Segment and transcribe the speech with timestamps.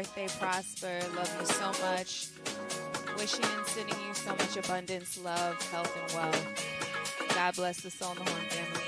[0.00, 0.98] birthday, Prosper.
[1.14, 2.28] Love you so much.
[3.18, 7.34] Wishing and sending you so much abundance, love, health, and wealth.
[7.34, 8.80] God bless the Soul in the Horn family.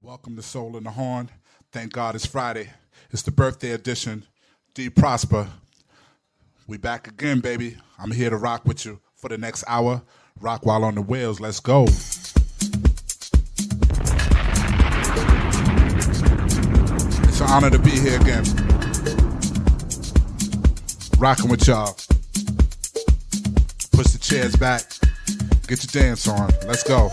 [0.00, 1.30] Welcome to Soul in the Horn.
[1.72, 2.70] Thank God it's Friday.
[3.10, 4.24] It's the birthday edition.
[4.76, 5.48] D Prosper.
[6.66, 7.78] We back again, baby.
[7.98, 10.02] I'm here to rock with you for the next hour.
[10.38, 11.40] Rock while on the wheels.
[11.40, 11.84] Let's go.
[17.24, 18.44] It's an honor to be here again.
[21.16, 21.94] Rocking with y'all.
[23.92, 24.82] Push the chairs back.
[25.68, 26.50] Get your dance on.
[26.66, 27.10] Let's go.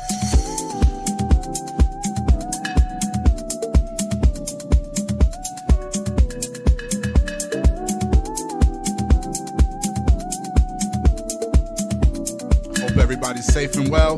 [13.33, 14.17] Everybody's safe and well.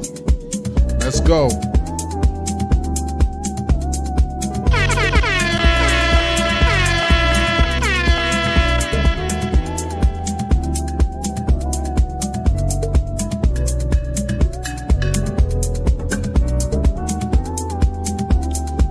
[1.00, 1.48] Let's go.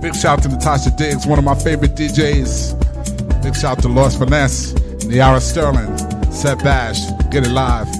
[0.01, 3.43] Big shout to Natasha Diggs, one of my favorite DJs.
[3.43, 4.73] Big shout to Lord Finesse,
[5.05, 5.95] Niara Sterling,
[6.31, 7.94] Seth Bash, Get It Live.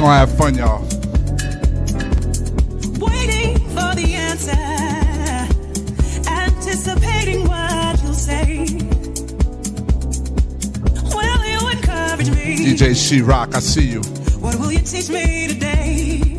[0.00, 0.80] Gonna have fun, y'all.
[2.98, 4.56] Waiting for the answer,
[6.26, 8.64] anticipating what you'll say.
[11.14, 12.56] Will you encourage me?
[12.56, 14.00] DJ She Rock, I see you.
[14.40, 16.29] What will you teach me today?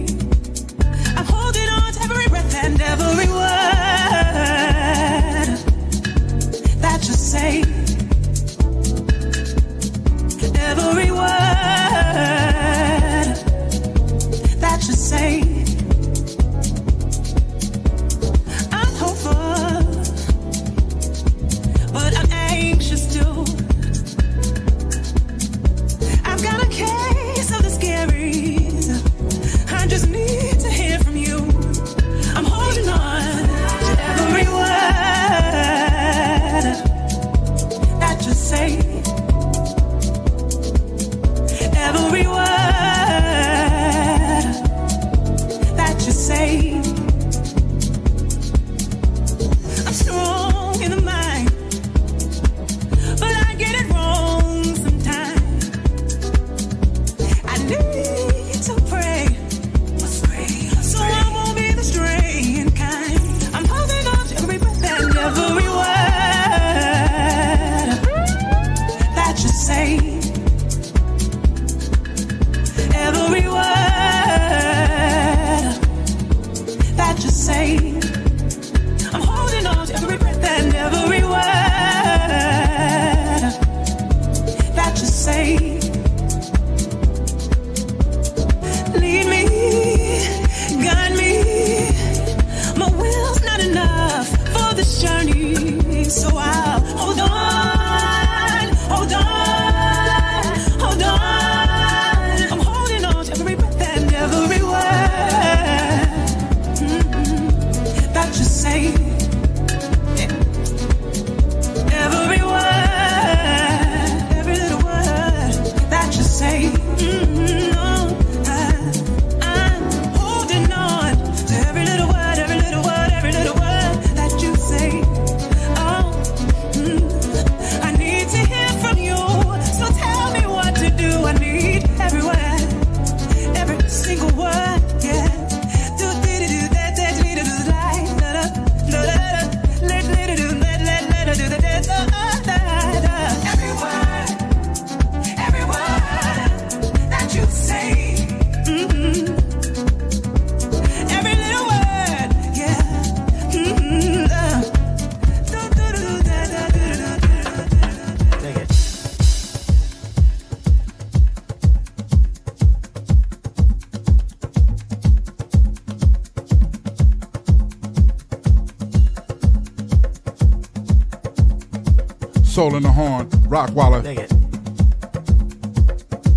[172.61, 174.03] Soul in the Horn, Rockwaller.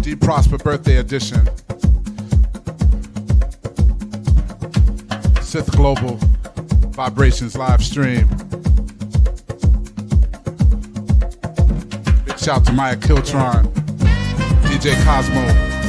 [0.00, 1.46] D Prosper Birthday Edition.
[5.42, 6.16] Sith Global
[6.92, 8.26] Vibrations live stream.
[12.24, 13.66] Big shout to Maya Kiltron,
[14.62, 15.83] DJ Cosmo.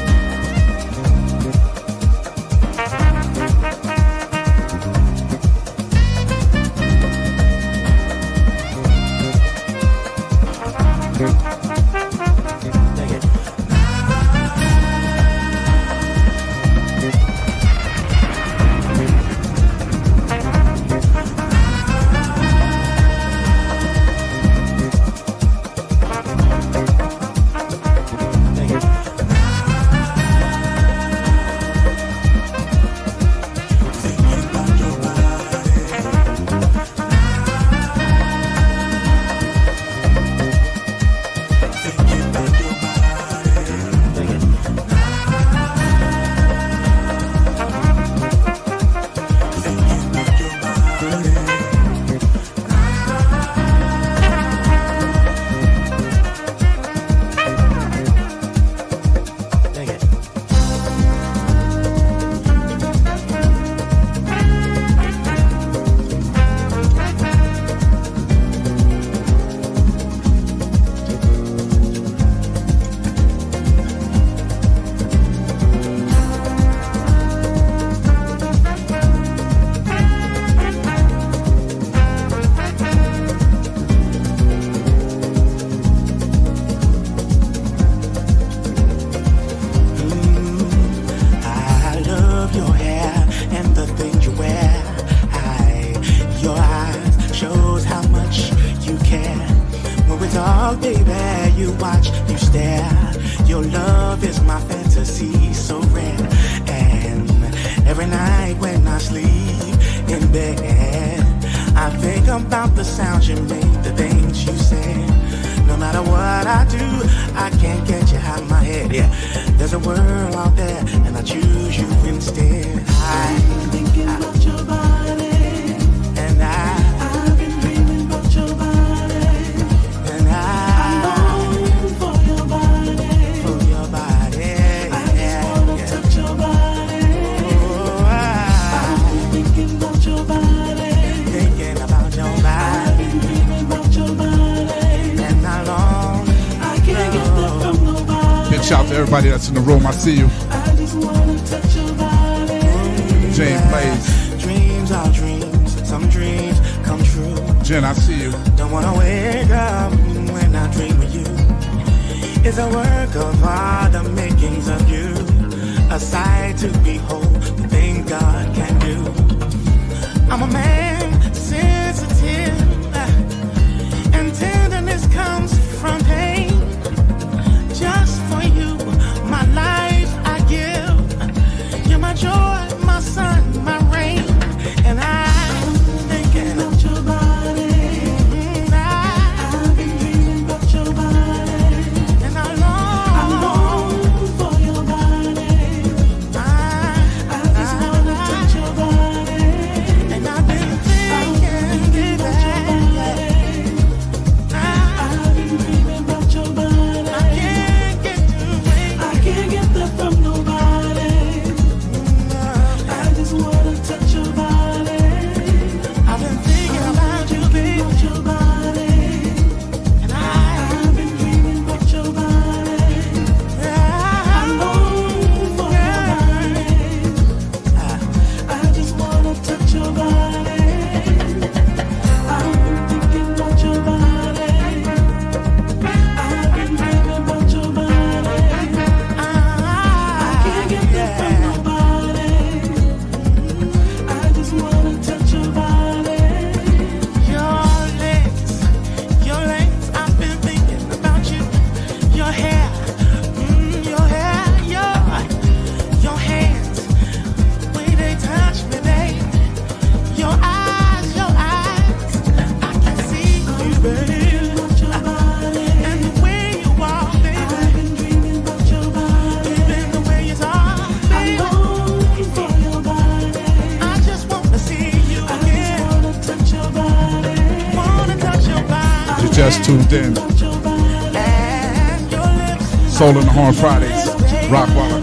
[283.05, 284.07] Soul in the Horn Fridays,
[284.49, 284.99] Rock Waller,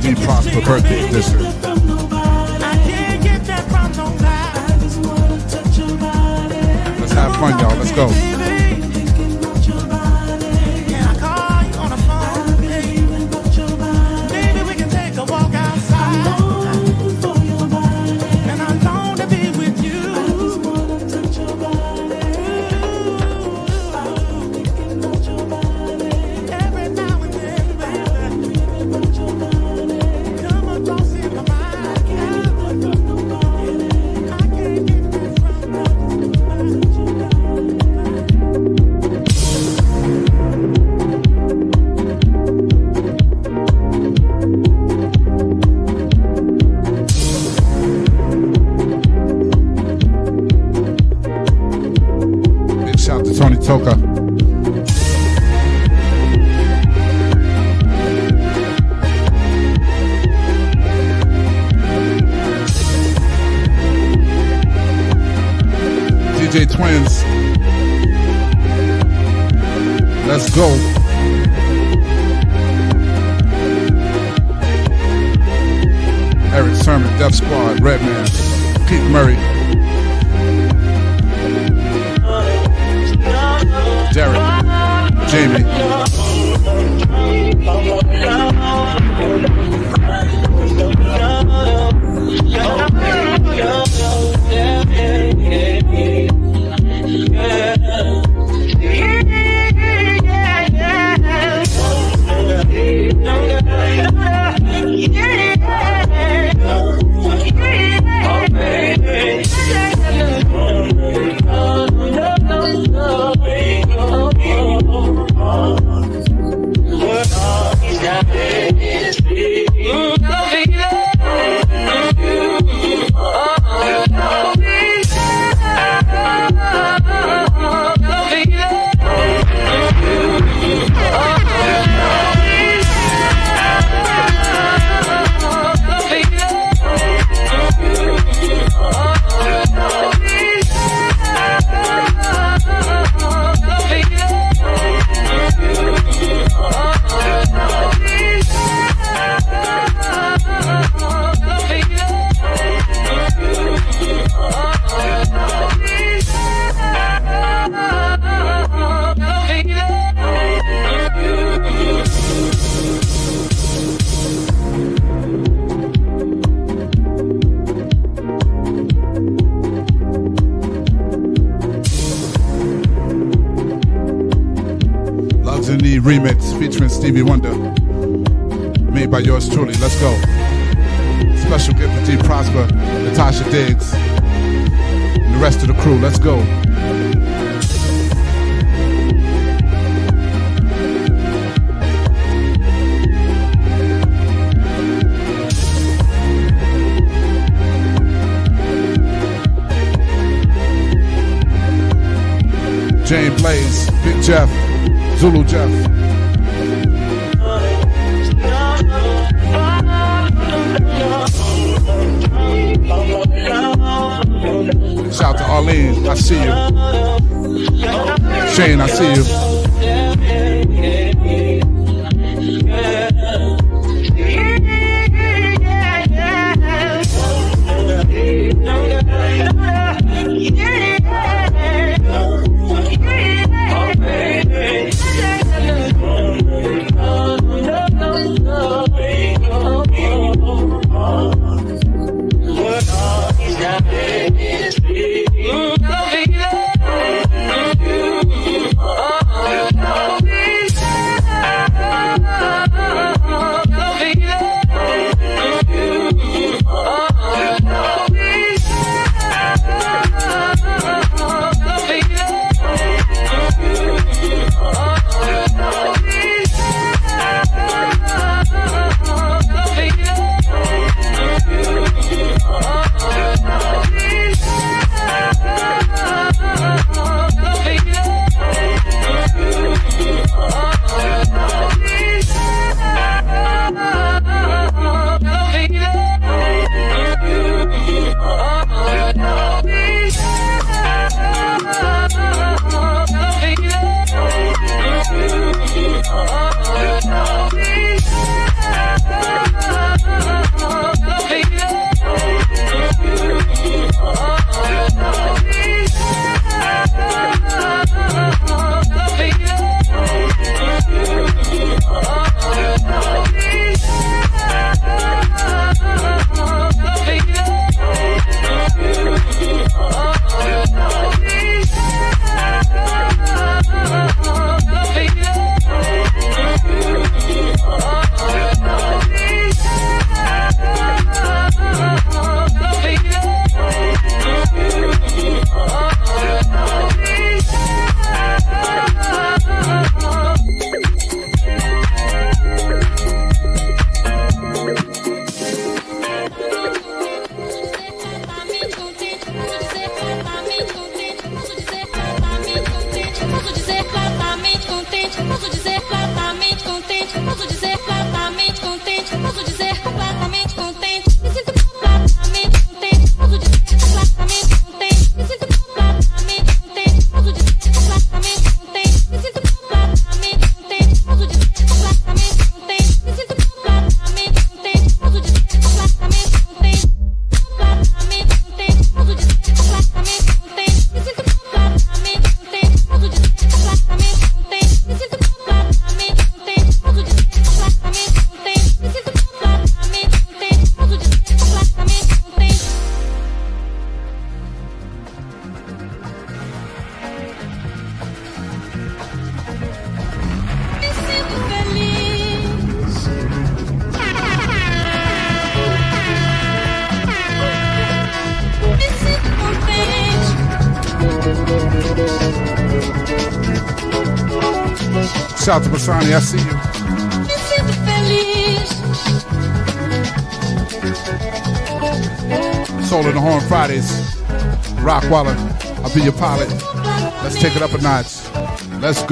[0.00, 0.14] D.
[0.24, 1.42] Prosper Birthday Edition.
[6.98, 7.76] Let's have fun, y'all.
[7.76, 8.31] Let's go.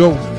[0.01, 0.30] Go.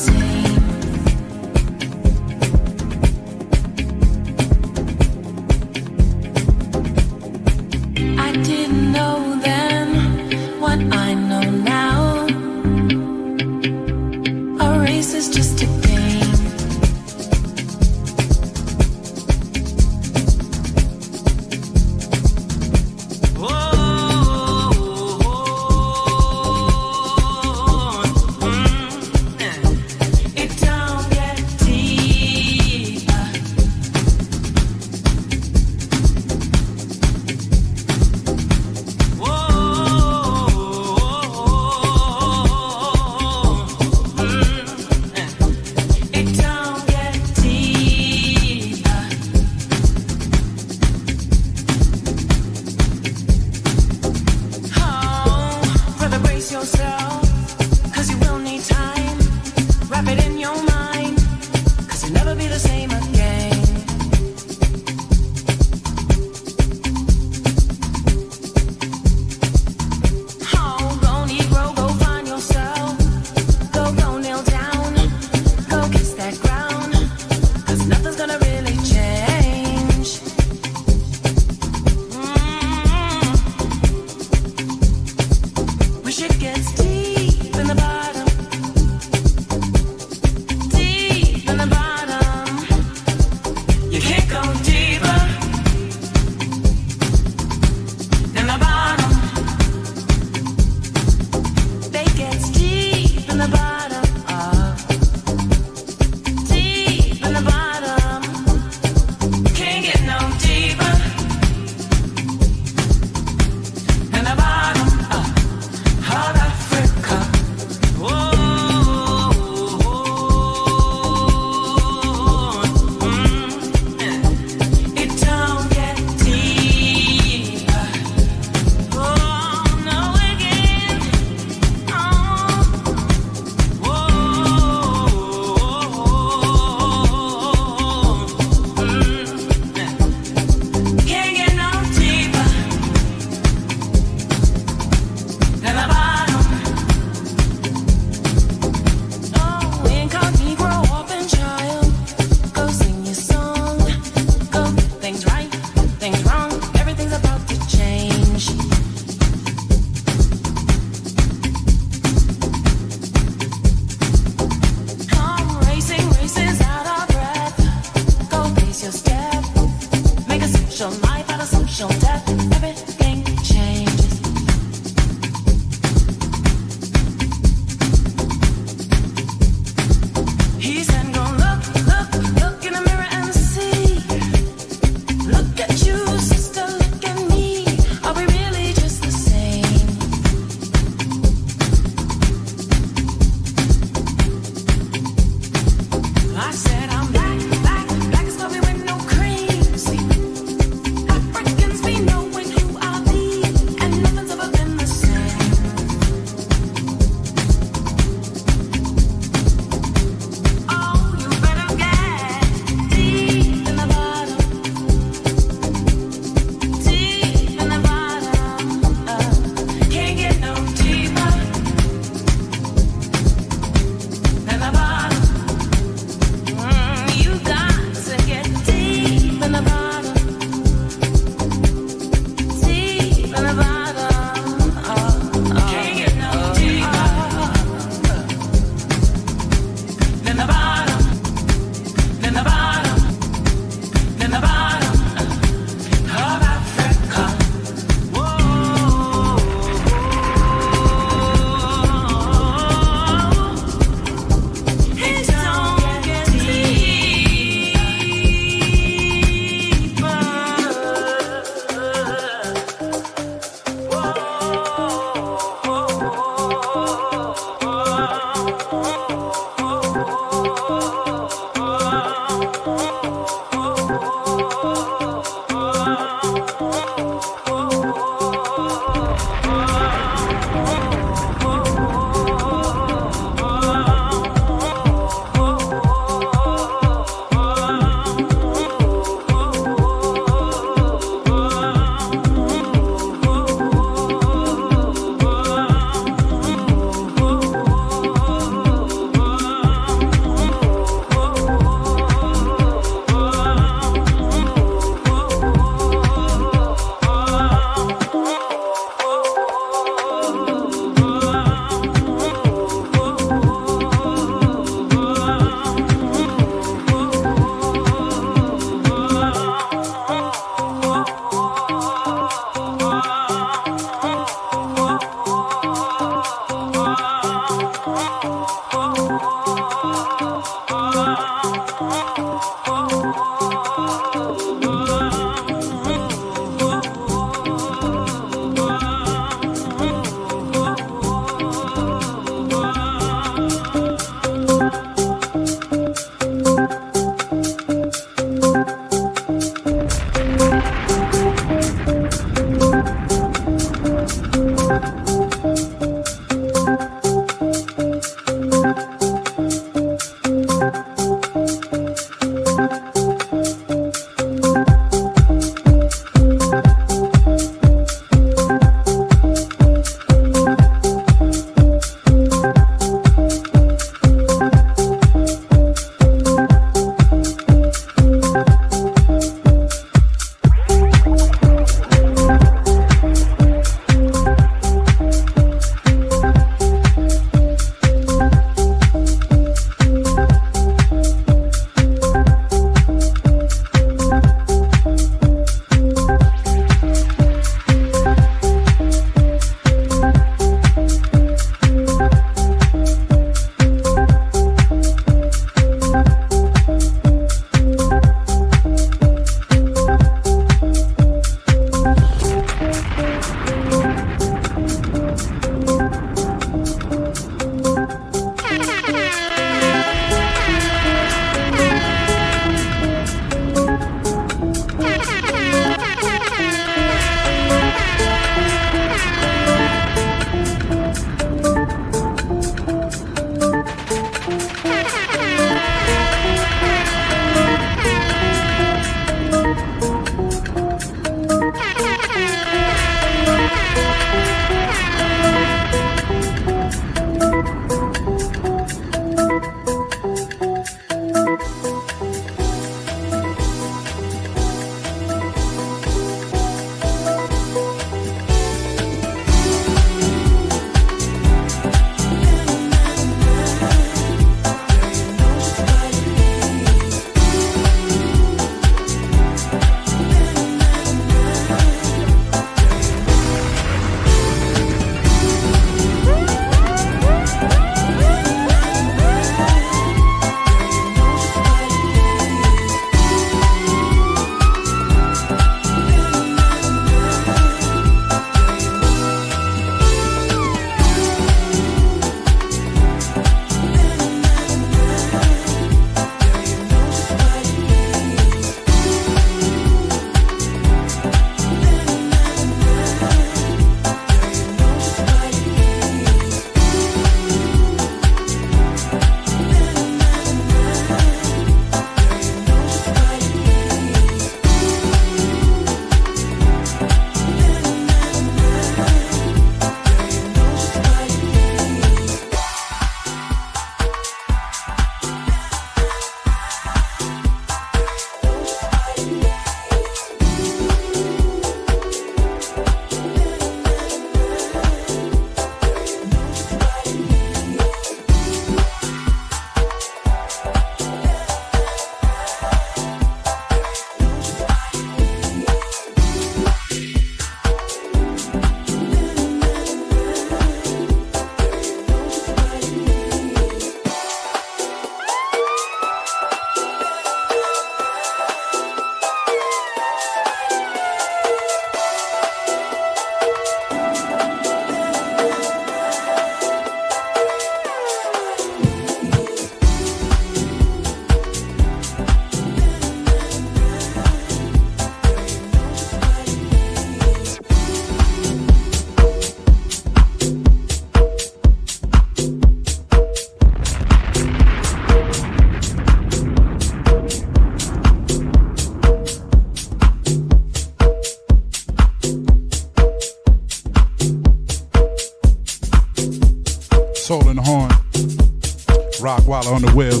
[599.63, 600.00] On the wheels.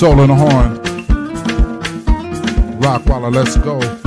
[0.00, 0.80] Soul in the Horn.
[2.80, 3.99] Rock Waller, let's go.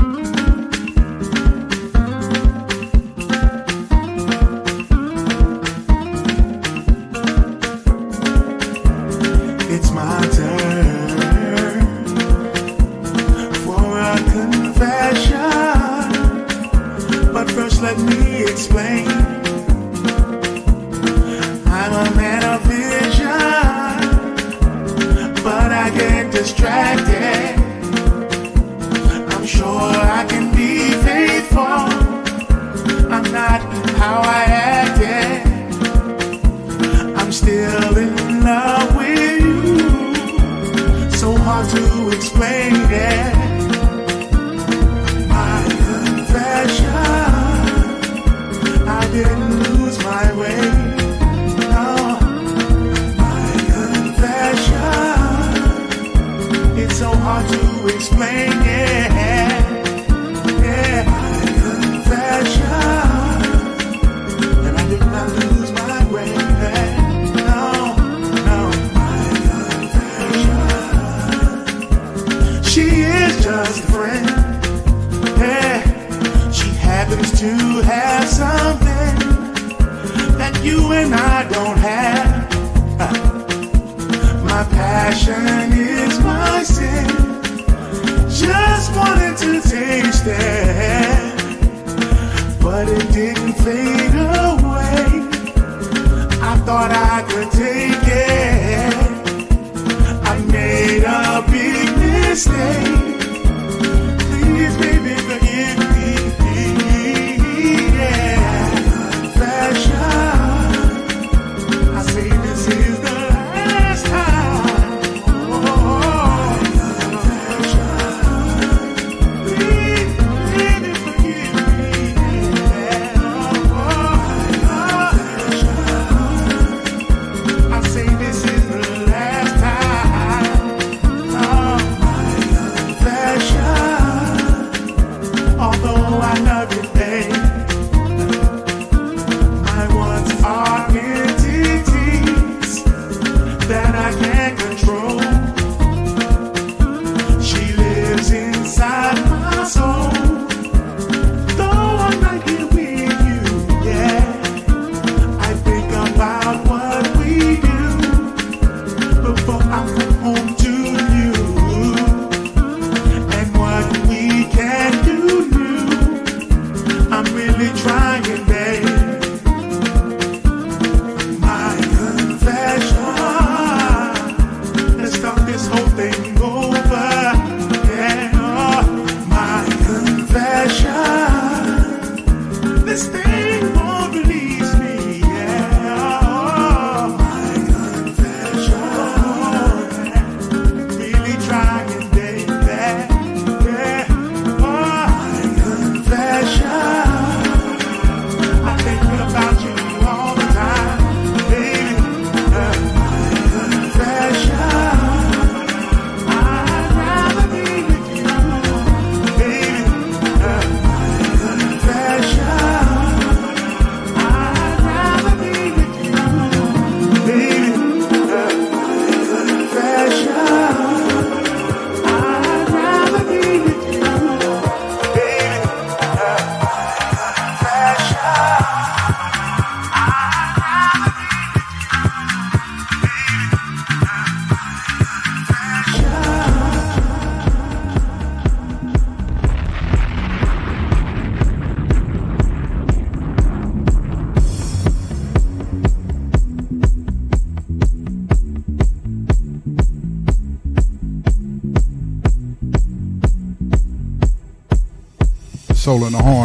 [256.05, 256.42] in the Horn.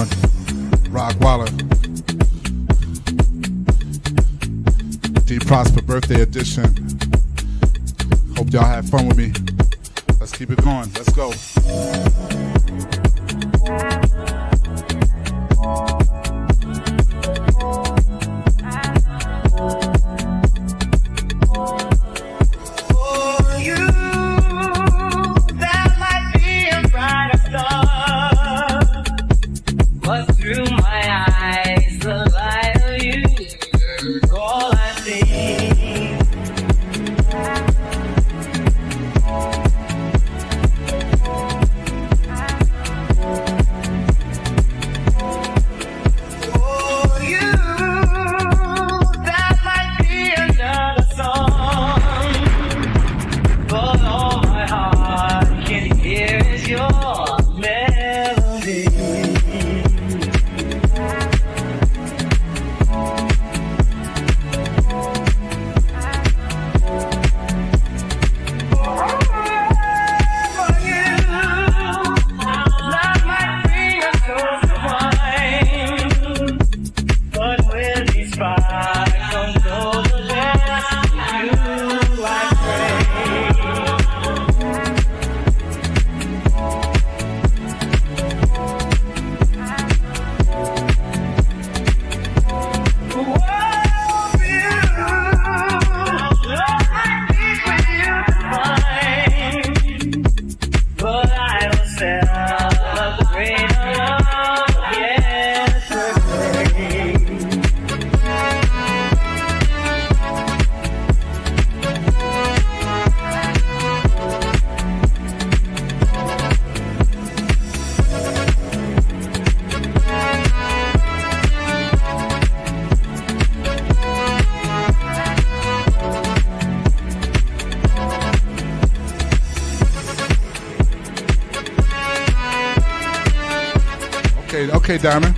[135.03, 135.37] Diamond.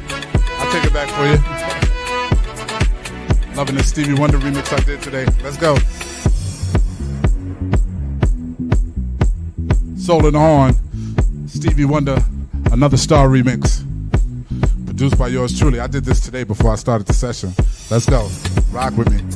[0.59, 1.37] I'll take it back for you.
[3.57, 5.27] Loving the Stevie Wonder remix I did today.
[5.43, 5.77] Let's go.
[9.97, 10.75] Soul the Horn.
[11.47, 12.17] Stevie Wonder,
[12.73, 13.85] another star remix.
[14.87, 15.79] Produced by yours truly.
[15.79, 17.53] I did this today before I started the session.
[17.91, 18.29] Let's go.
[18.73, 19.30] Rock with me.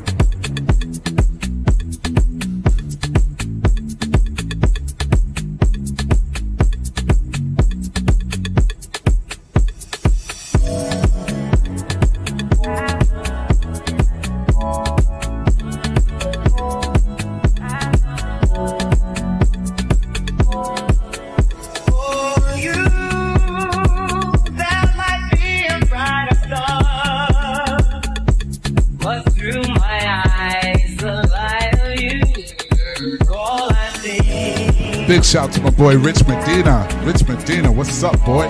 [35.84, 36.88] Boy Rich Medina.
[37.02, 38.48] Rich Medina, what's up, boy?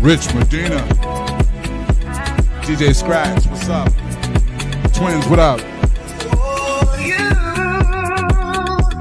[0.00, 0.80] Rich Medina.
[2.62, 3.92] DJ Scratch, what's up?
[4.94, 5.60] Twins, what up?
[5.60, 7.18] For you,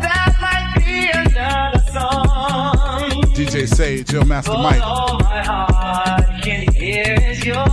[0.01, 4.81] there might be another song, DJ Sage, Yo Master but Mike.
[4.81, 7.65] all my heart can hear is your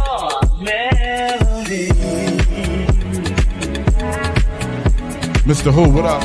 [0.61, 1.89] melody.
[5.49, 5.73] Mr.
[5.73, 6.23] Who, what up?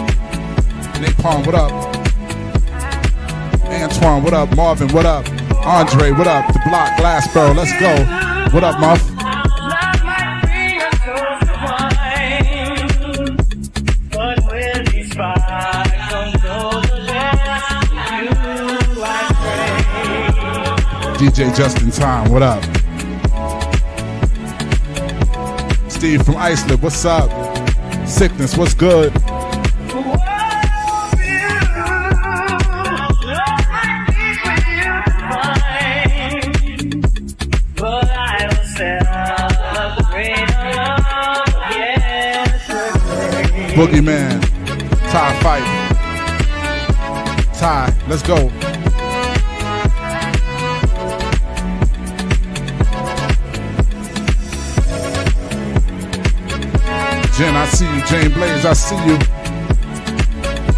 [1.02, 1.85] Napalm, what up?
[3.96, 4.56] Antoine, what up?
[4.58, 5.26] Marvin, what up?
[5.66, 6.52] Andre, what up?
[6.52, 7.96] The Block, Glassboro, let's go.
[8.54, 9.02] What up, Muff?
[21.18, 22.64] DJ Justin Time, what up?
[25.90, 27.30] Steve from Iceland, what's up?
[28.06, 29.14] Sickness, what's good?
[43.76, 44.40] Boogeyman,
[45.12, 45.66] Ty Fight.
[47.60, 48.50] Ty, let's go.
[57.36, 58.02] Jen, I see you.
[58.06, 59.18] Jane Blaze, I see you.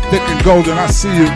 [0.10, 1.28] Thick and golden, I see you.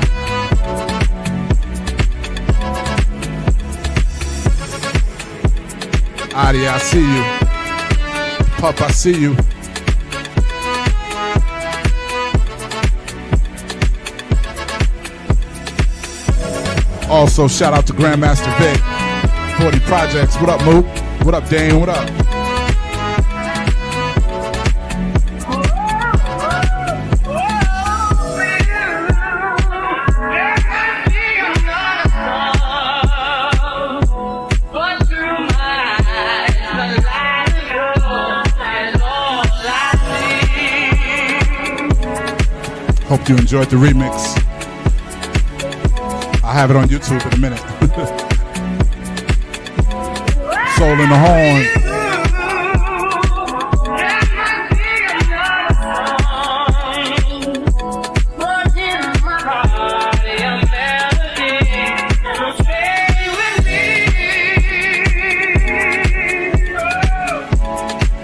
[6.33, 7.23] Adi, I see you.
[8.57, 9.50] Pup, I see you.
[17.11, 18.79] Also, shout out to Grandmaster Vic,
[19.61, 20.37] 40 Projects.
[20.37, 20.85] What up, Mook?
[21.25, 21.77] What up, Dane?
[21.77, 22.09] What up?
[43.03, 44.50] Hope you enjoyed the remix.
[46.51, 47.59] I have it on YouTube in a minute.
[50.75, 51.63] Soul in the Horn.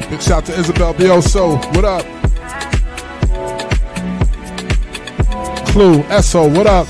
[0.09, 1.55] Big shout to Isabel Bioso.
[1.73, 2.05] What up?
[5.67, 6.87] Clue, Esso, what up?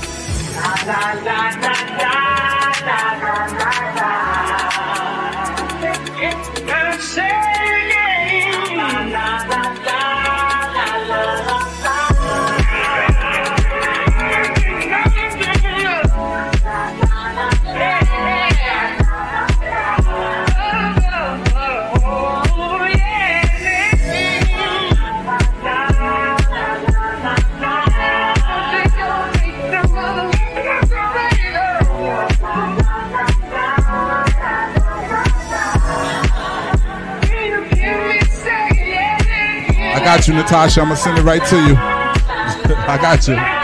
[40.08, 40.80] Got you, Natasha.
[40.80, 41.76] I'm gonna send it right to you.
[41.76, 43.57] I got you.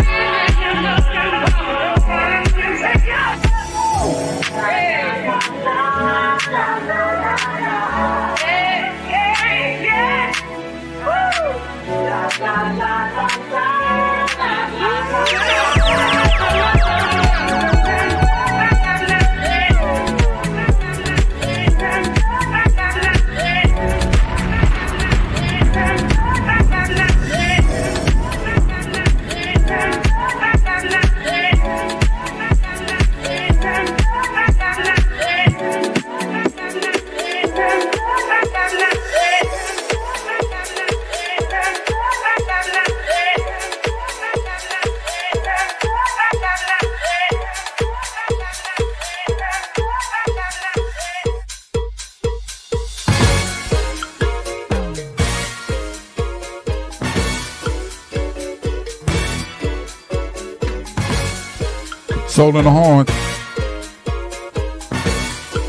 [62.44, 63.06] Soul in the Horn.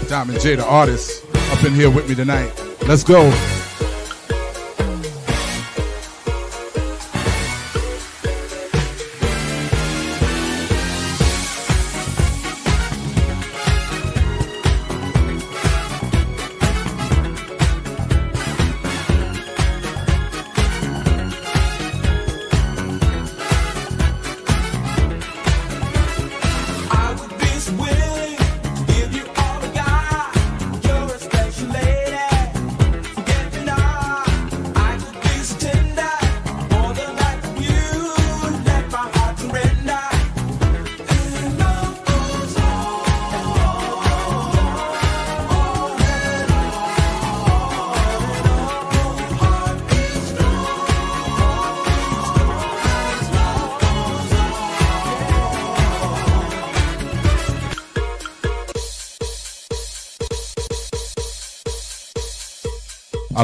[0.09, 2.51] Diamond J, the artist, up in here with me tonight.
[2.85, 3.31] Let's go.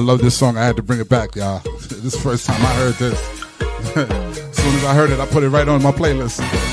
[0.02, 0.58] I love this song.
[0.58, 1.60] I had to bring it back, y'all.
[1.92, 3.22] this first time I heard this.
[3.96, 6.71] as soon as I heard it, I put it right on my playlist.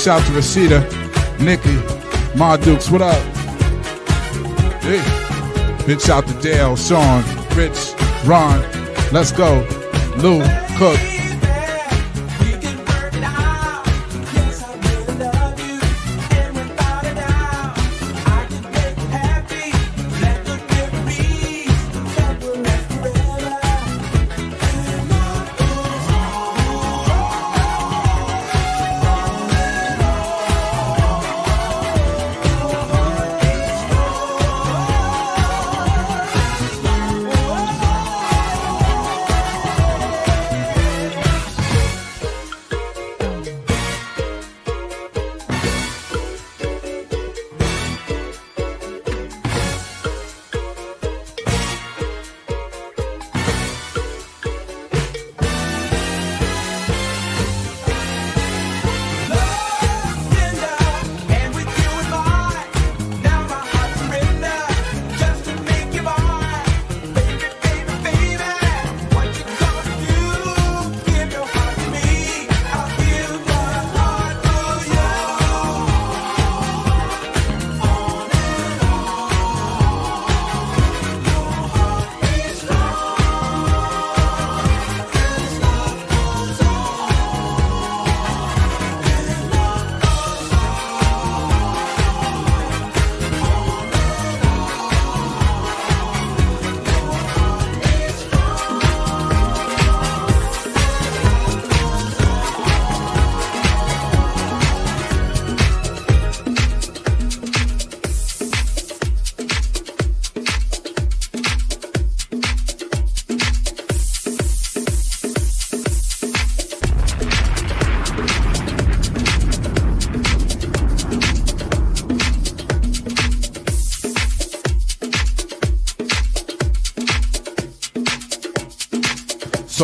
[0.00, 0.80] Shout out to Rashida,
[1.40, 1.76] Nikki,
[2.34, 3.22] Ma Dukes, what up?
[4.82, 5.84] Hey.
[5.86, 7.22] Big shout out to Dale, Sean,
[7.54, 7.92] Rich,
[8.24, 8.62] Ron.
[9.12, 9.60] Let's go.
[10.16, 10.42] Lou,
[10.78, 11.19] Cook.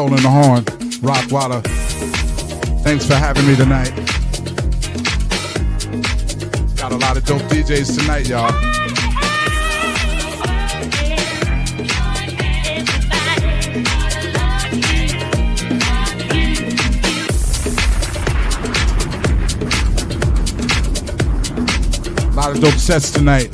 [0.07, 0.65] Soul in the Horn,
[1.03, 1.61] Rock Waller.
[2.83, 3.91] Thanks for having me tonight.
[6.77, 8.53] Got a lot of dope DJs tonight, y'all.
[22.37, 23.53] Lot of dope sets tonight.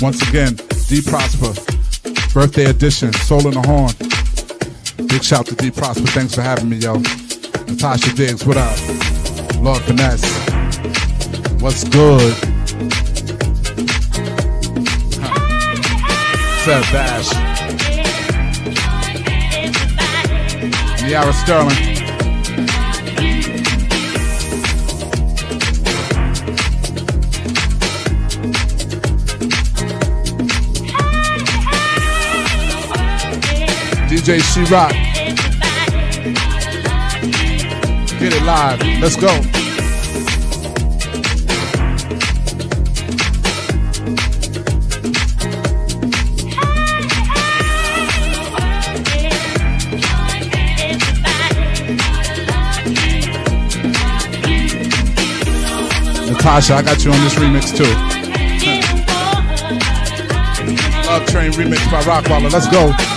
[0.00, 0.54] Once again,
[0.86, 1.52] D Prosper,
[2.32, 4.05] birthday edition, Soul in the Horn.
[5.16, 6.06] Big shout to D Prosper.
[6.08, 6.96] Thanks for having me, yo.
[7.66, 8.76] Natasha Diggs, what up?
[9.62, 10.22] Lord Finesse,
[11.58, 12.34] what's good?
[16.64, 17.28] Seth Bash,
[21.32, 21.95] Sterling.
[34.26, 34.90] She Rock.
[38.18, 38.80] Get it live.
[39.00, 39.28] Let's go.
[56.26, 57.84] Natasha, I got you on this remix too.
[61.06, 62.52] Love Train remix by Rockwaller.
[62.52, 63.15] Let's go.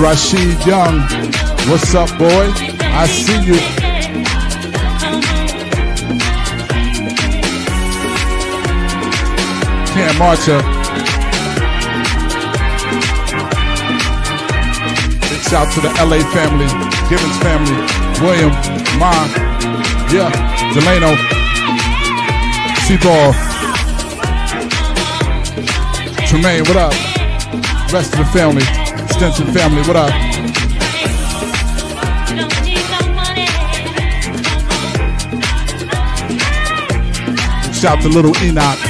[0.00, 1.00] Rashid Young.
[1.68, 2.48] What's up, boy?
[2.80, 3.58] I see you.
[9.92, 10.56] Cam Marcher.
[15.28, 16.64] Big shout to the LA family,
[17.10, 17.76] Gibbons family,
[18.22, 18.52] William,
[18.98, 19.12] Ma,
[20.10, 20.32] yeah,
[20.72, 21.14] Delano,
[22.86, 23.34] Seaball,
[26.26, 26.94] Tremaine, what up?
[27.92, 28.62] Rest of the family,
[29.20, 30.10] Stenson family, what up?
[37.74, 38.89] Shout to little Enoch.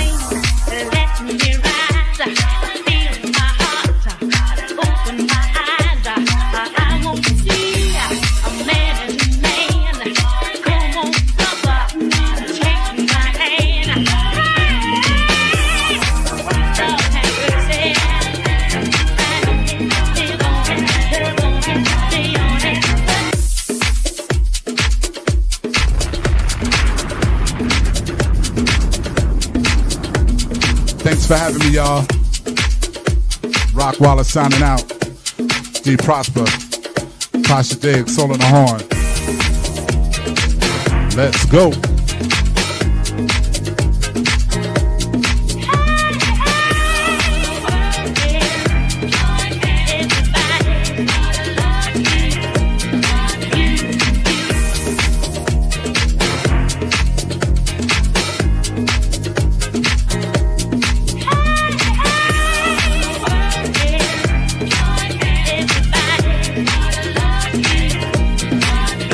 [31.31, 32.05] For having me, y'all.
[33.73, 34.83] Rock Waller signing out.
[35.85, 36.45] D Prosper.
[37.47, 38.81] Tasha Diggs, Soul in the Horn.
[41.17, 41.90] Let's go.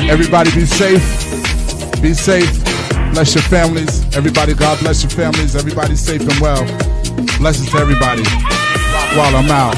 [0.09, 1.03] Everybody be safe.
[2.01, 2.63] Be safe.
[3.11, 4.05] Bless your families.
[4.15, 5.53] Everybody, God bless your families.
[5.53, 6.63] Everybody safe and well.
[7.39, 8.23] Blessings to everybody.
[9.15, 9.75] While I'm out.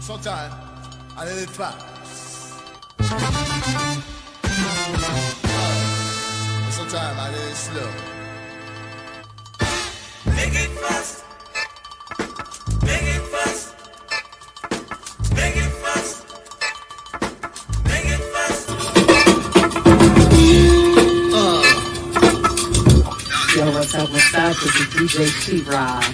[0.00, 0.54] Sometimes
[1.16, 1.86] I need it fast.
[6.72, 8.17] Sometimes I need it slow.
[25.08, 26.04] DJ T Rod.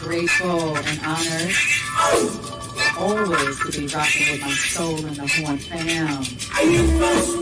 [0.00, 1.54] Grateful and honored
[2.98, 7.41] always to be rocking with my soul and the horn fam.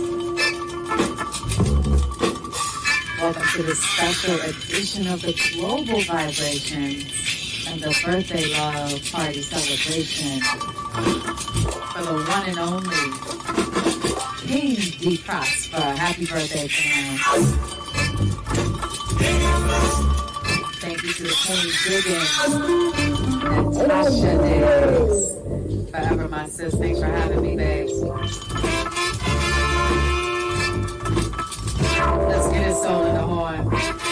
[3.75, 10.41] special edition of the Global Vibrations and the Birthday Love Party Celebration
[11.93, 12.97] for the one and only
[14.47, 15.19] King D.
[15.19, 15.81] Prosper.
[15.81, 17.19] Happy birthday, fam.
[20.81, 22.31] Thank you to the Queen Diggins,
[23.77, 26.75] Tasha Diggs, Forever My Sis.
[26.75, 28.70] Thanks for having me, babe.
[32.61, 34.10] in the soul in the heart.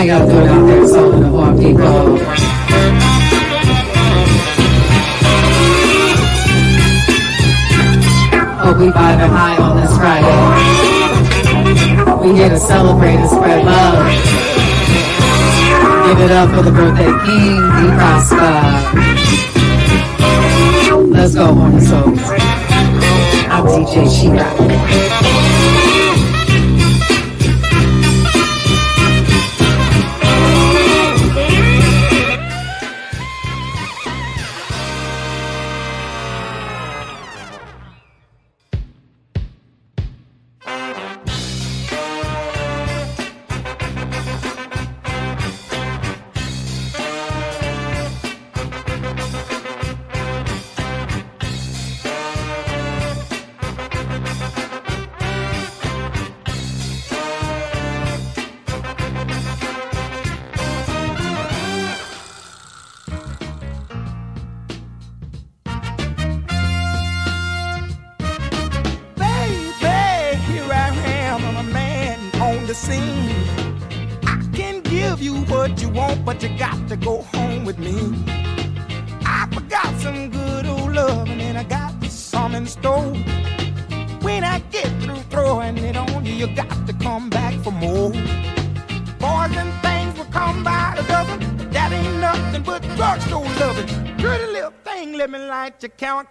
[0.00, 2.14] I got to do it out there selling to more people.
[8.78, 10.40] we buy them high on this Friday.
[12.22, 14.06] We here to celebrate and spread love.
[16.06, 17.90] Give it up for the birthday king, D.
[18.00, 18.56] Prosper.
[21.10, 22.30] Let's go, Horn Souls.
[23.50, 25.89] I'm DJ She-Rock.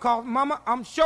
[0.09, 0.98] called Mama, I'm sure.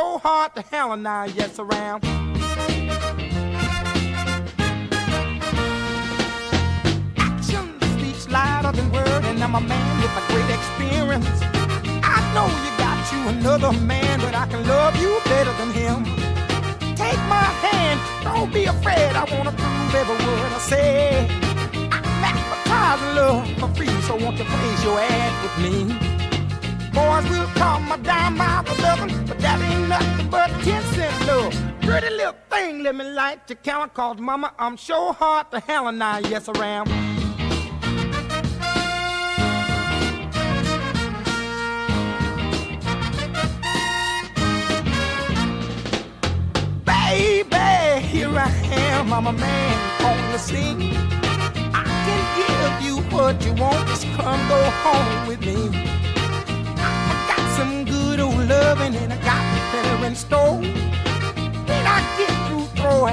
[33.14, 36.86] like to count, cause mama, I'm so hard to hell and I, yes, I am.
[46.84, 49.12] baby, here I am.
[49.12, 50.92] I'm a man on the scene.
[51.72, 53.86] I can give you what you want.
[53.88, 55.83] Just come go home with me.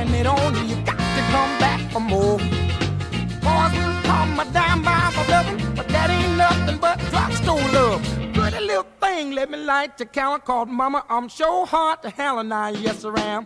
[0.05, 0.75] blame it on you.
[0.75, 2.37] You got to come back for more.
[2.37, 8.01] Boys will come a dime by my loving, but that ain't nothing but drugstore love.
[8.33, 11.05] Pretty little thing, let me light your counter called Mama.
[11.09, 13.45] I'm so hard to hell and I, yes, I am.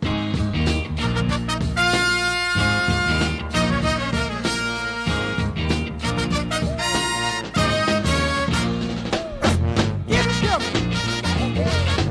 [10.08, 10.56] It's you.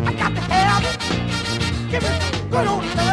[0.06, 1.92] I got to have it.
[1.92, 3.05] Give it good old.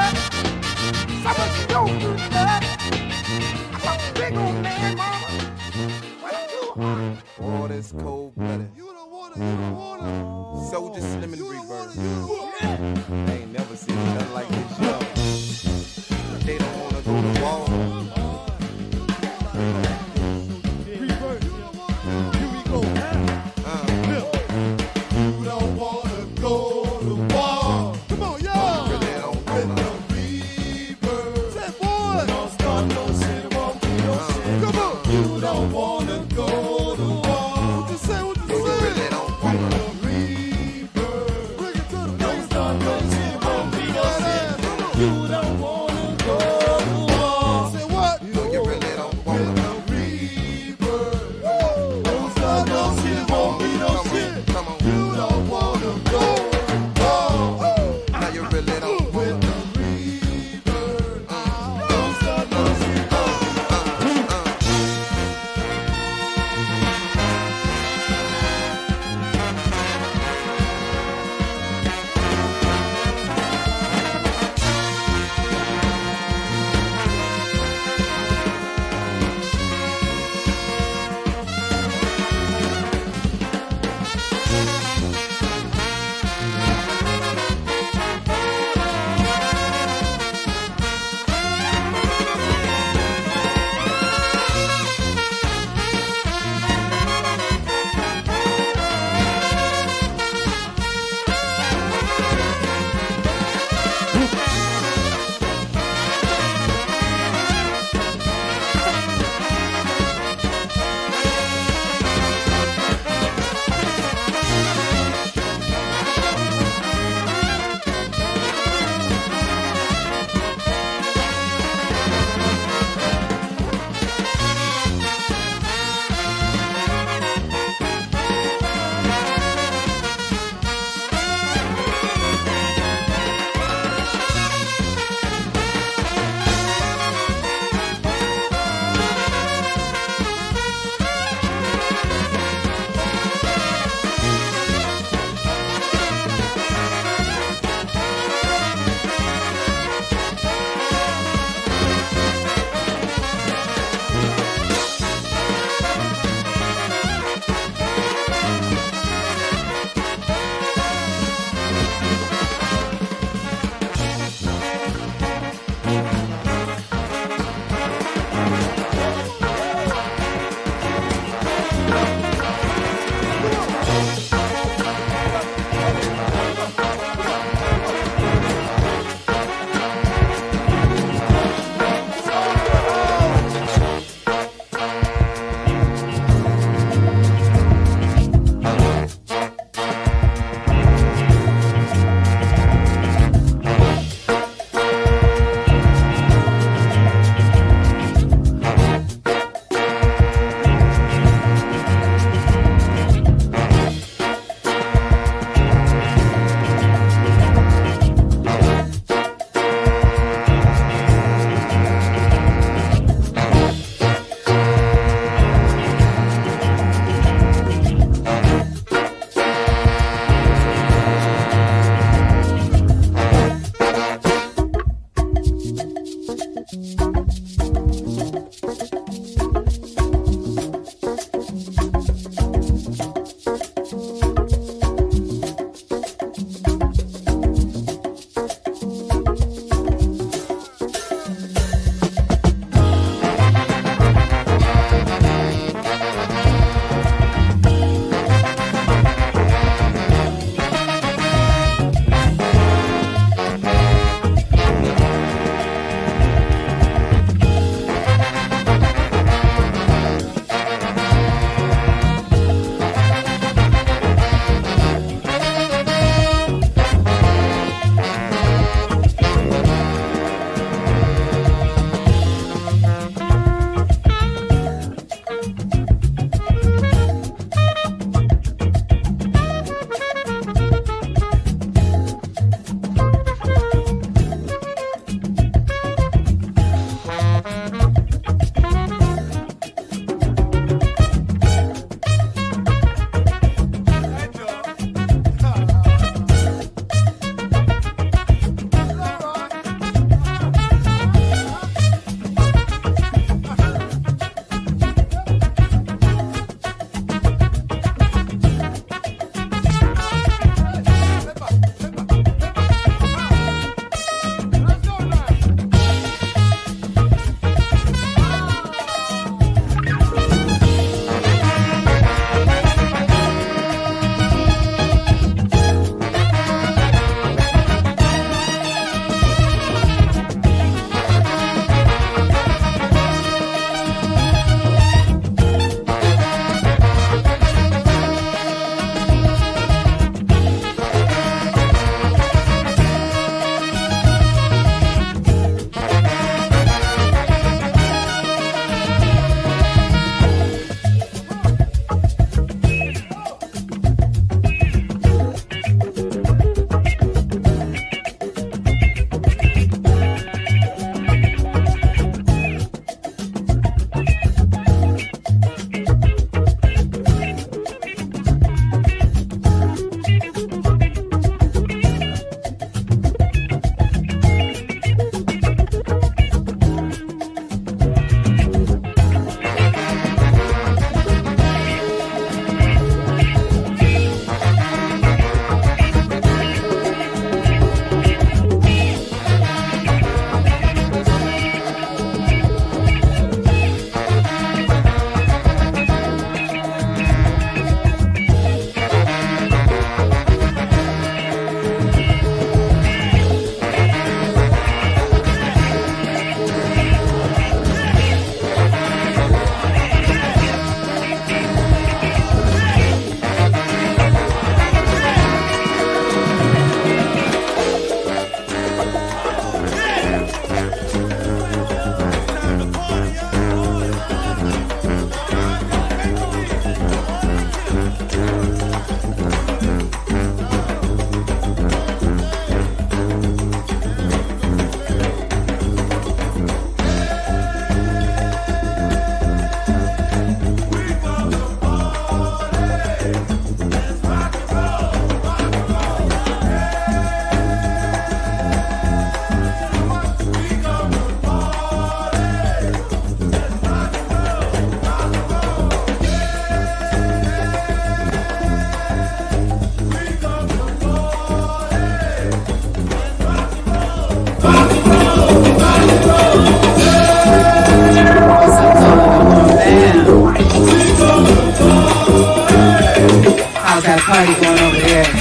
[474.12, 475.11] party going over there.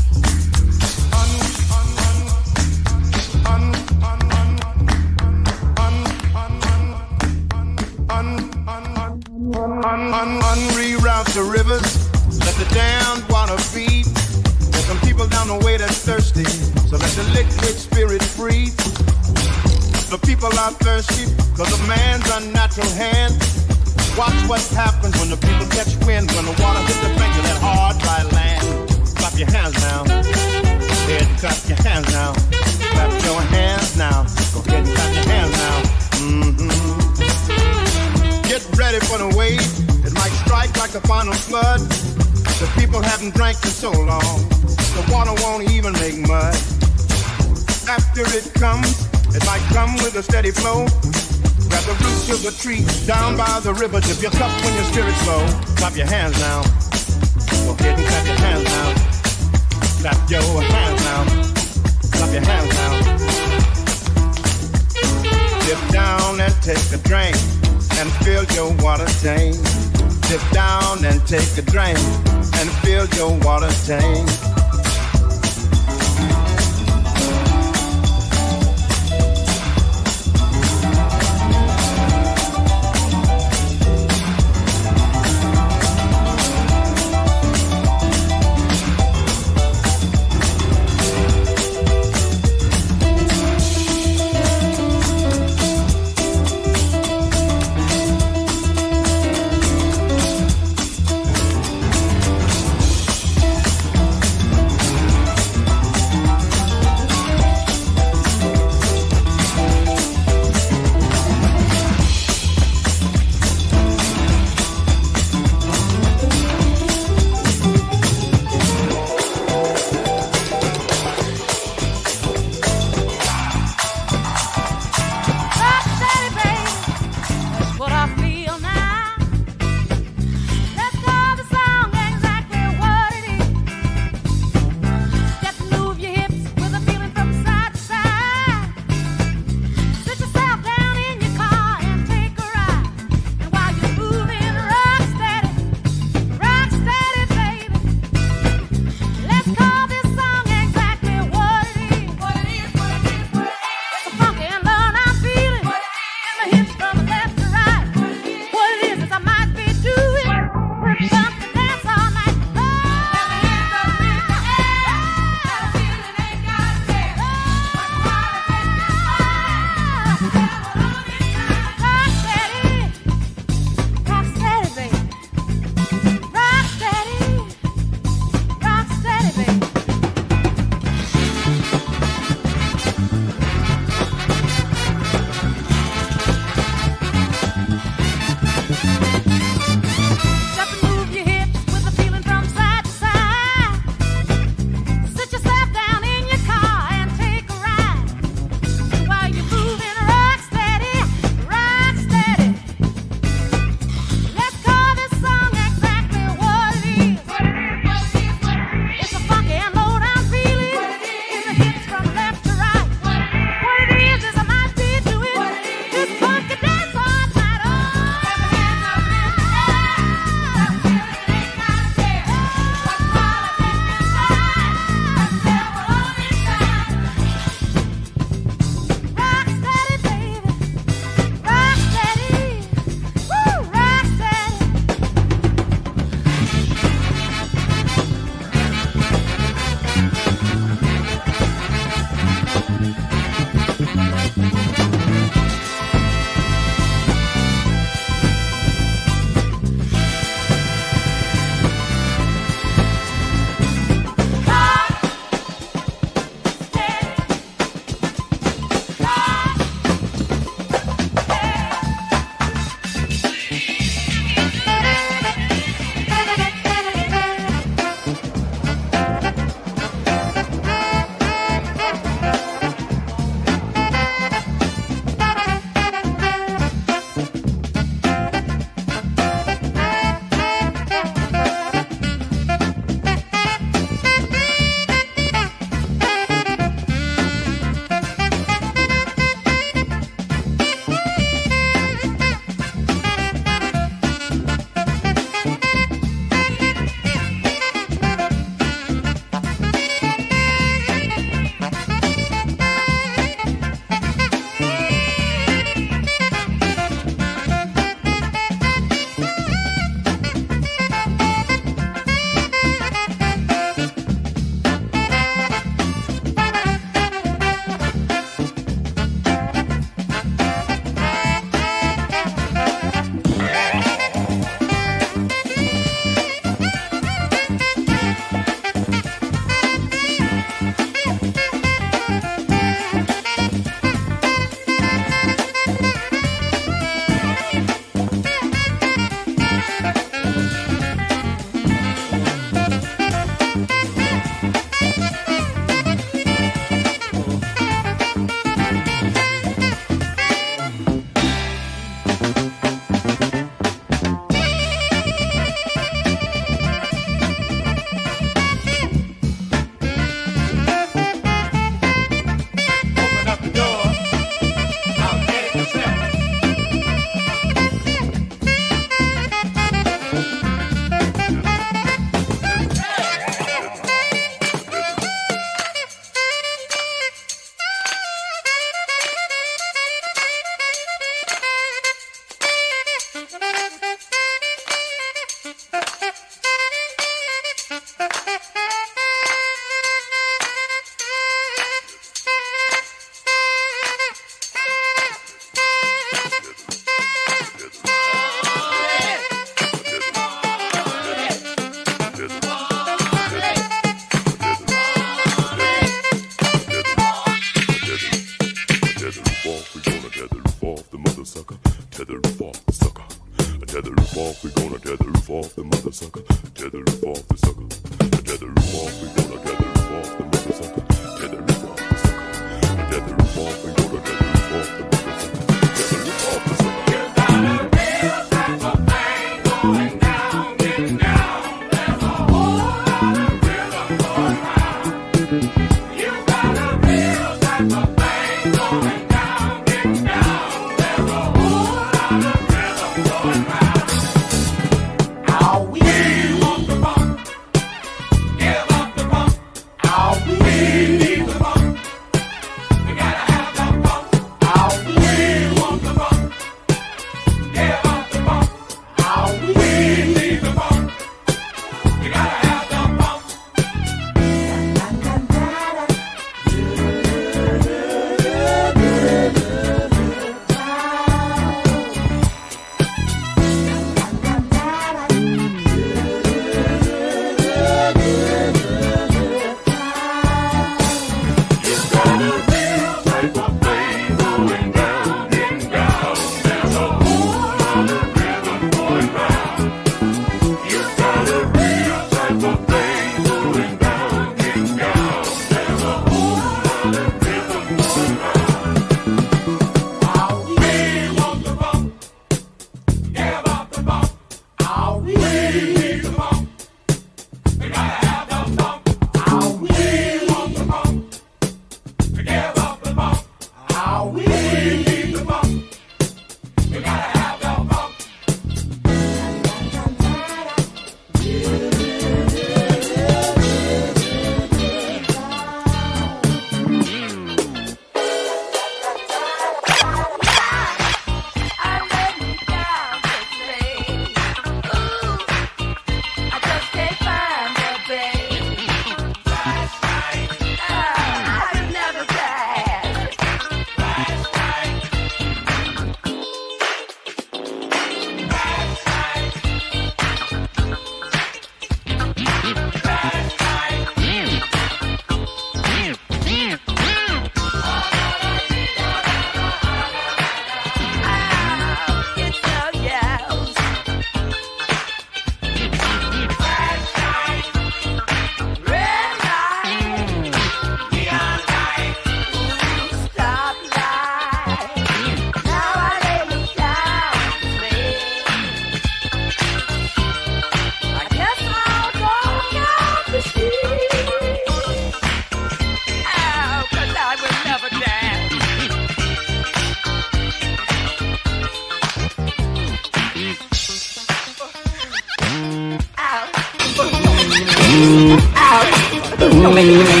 [599.61, 600.00] What's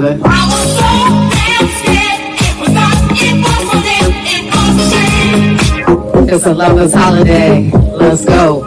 [0.00, 0.18] together.
[6.26, 7.70] It's a lover's holiday.
[7.70, 8.63] Let's go.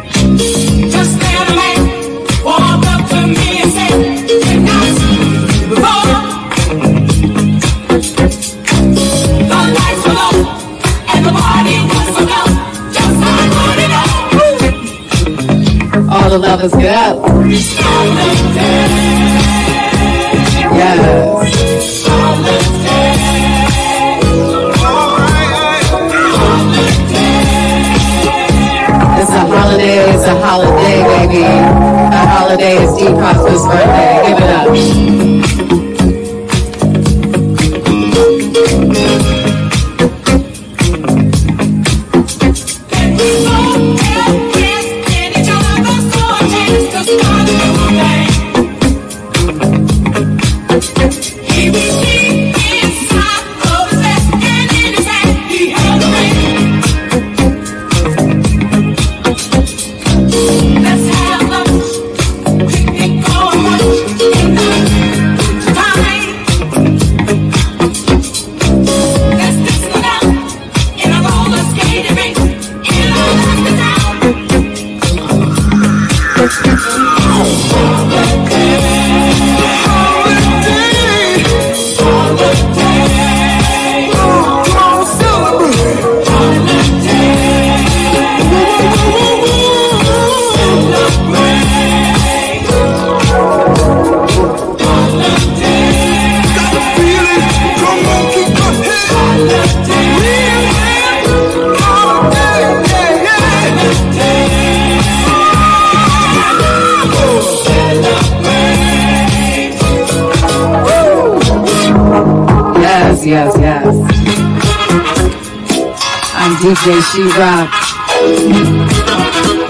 [116.67, 117.71] DJ She Rock.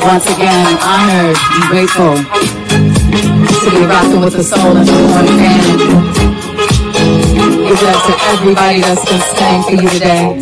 [0.01, 5.79] Once again, honored and grateful to be rocking with the Soul in the Horn band.
[7.53, 10.41] Give it up to everybody that's been staying for you today.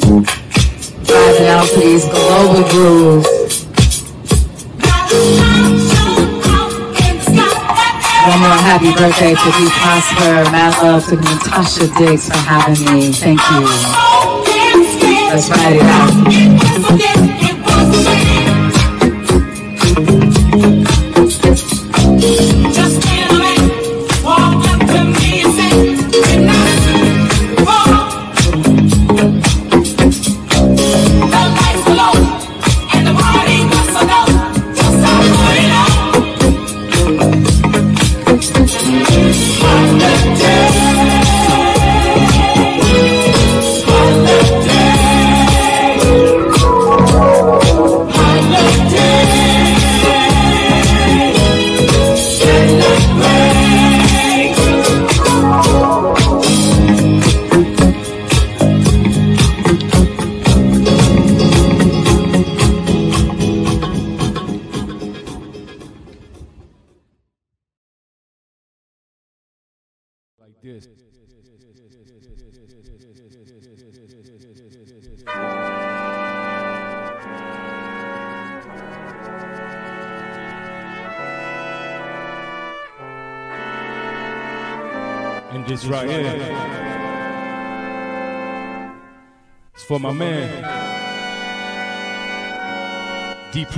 [1.11, 3.27] Rising out to these global grooves.
[8.31, 10.49] One more happy birthday to D Prosper.
[10.55, 13.11] Mad love to Natasha Diggs for having me.
[13.11, 14.14] Thank you.
[15.27, 17.54] Let's ride it out.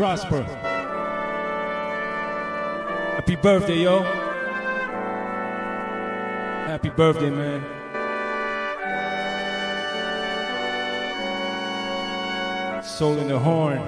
[0.07, 0.43] Prosper.
[3.15, 4.03] Happy birthday, yo.
[6.65, 7.61] Happy birthday, man.
[12.85, 13.81] Soul in the Horn.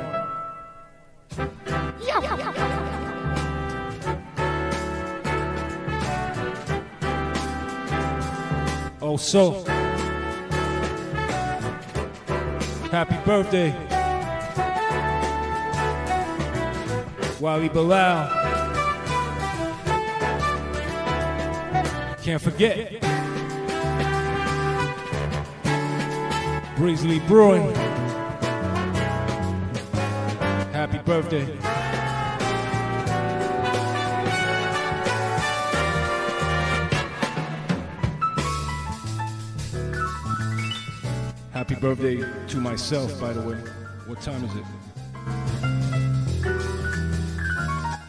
[9.02, 9.64] Oh, so.
[12.92, 13.89] Happy birthday.
[17.40, 18.28] Wally Bilal.
[22.22, 23.02] Can't forget.
[26.76, 27.74] Breesley Brewing.
[30.74, 31.46] Happy birthday.
[41.52, 42.18] Happy birthday
[42.48, 43.56] to myself, by the way.
[44.08, 45.69] What time is it?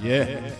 [0.02, 0.50] Yeah.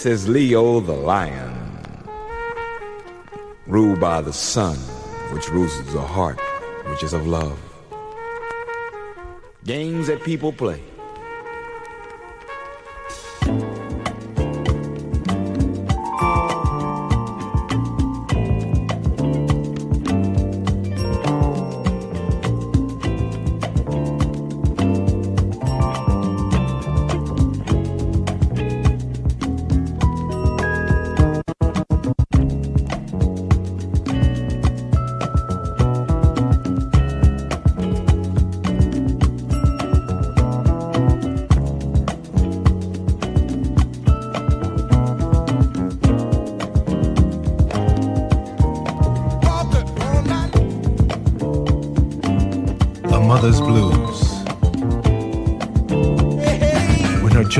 [0.00, 1.52] This is Leo the lion,
[3.66, 4.78] ruled by the sun,
[5.30, 6.40] which rules the heart,
[6.86, 7.60] which is of love.
[9.66, 10.82] Games that people play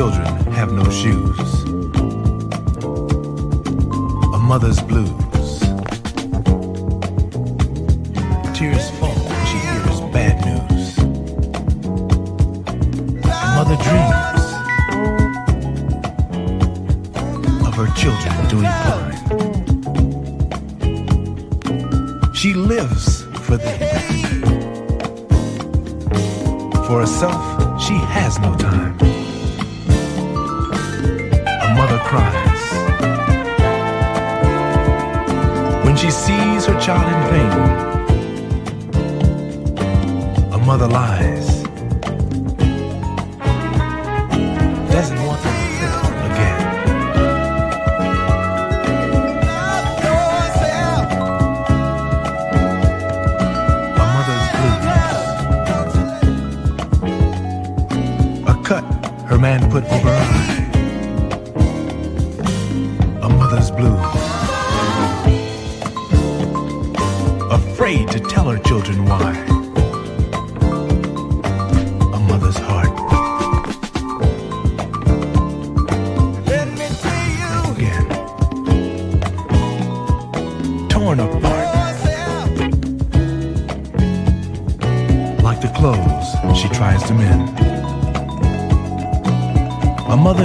[0.01, 1.65] children have no shoes.
[4.33, 5.19] A mother's blues.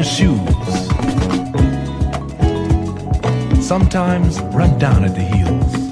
[0.06, 0.40] shoes.
[3.66, 5.85] Sometimes run down at the heels.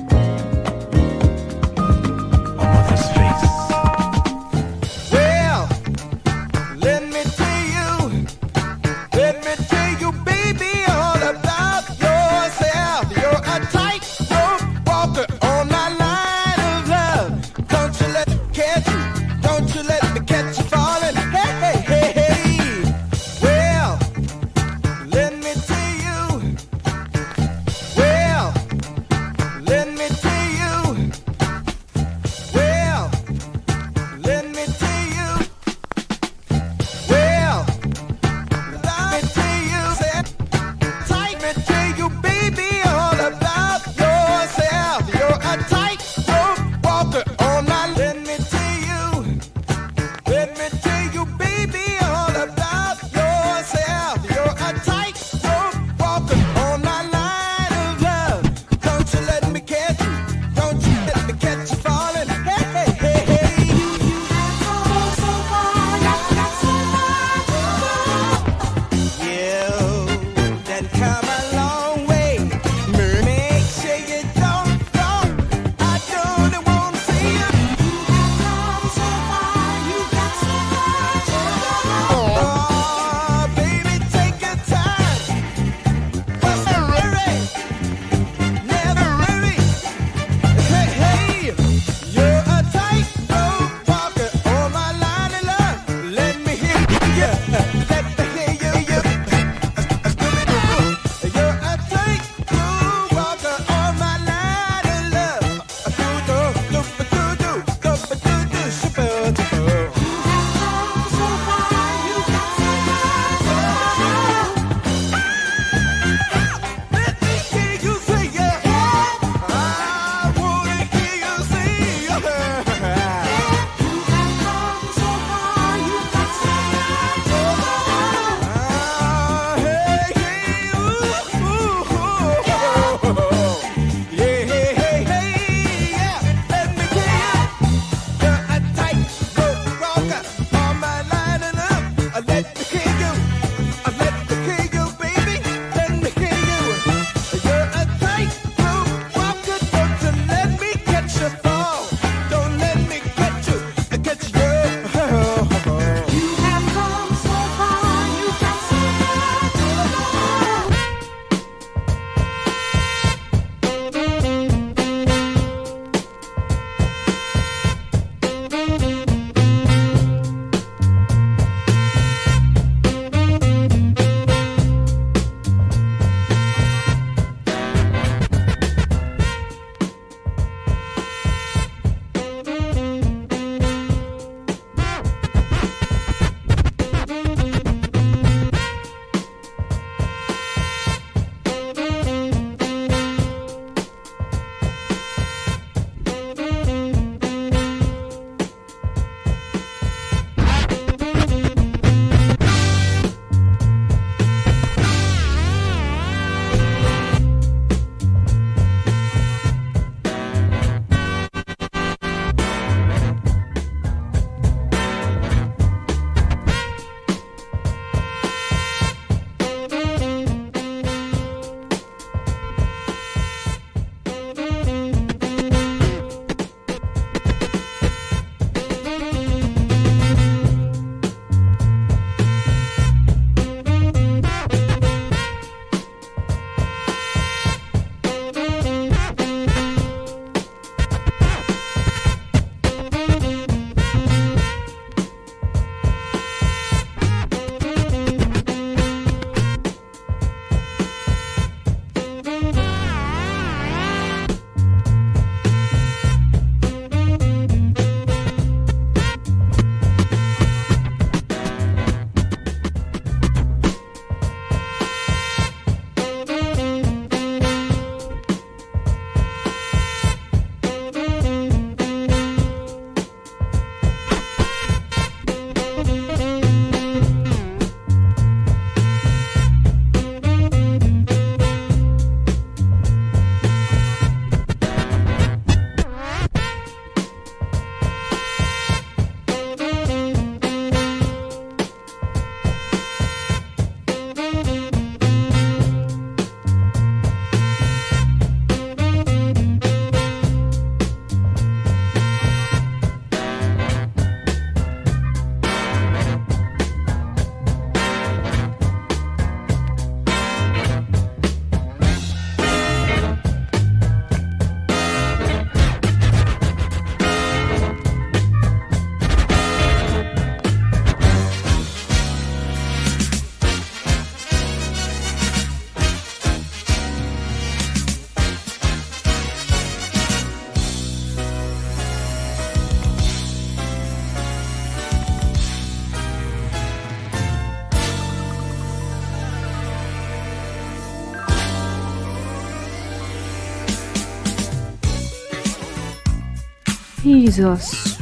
[347.39, 347.92] episódios.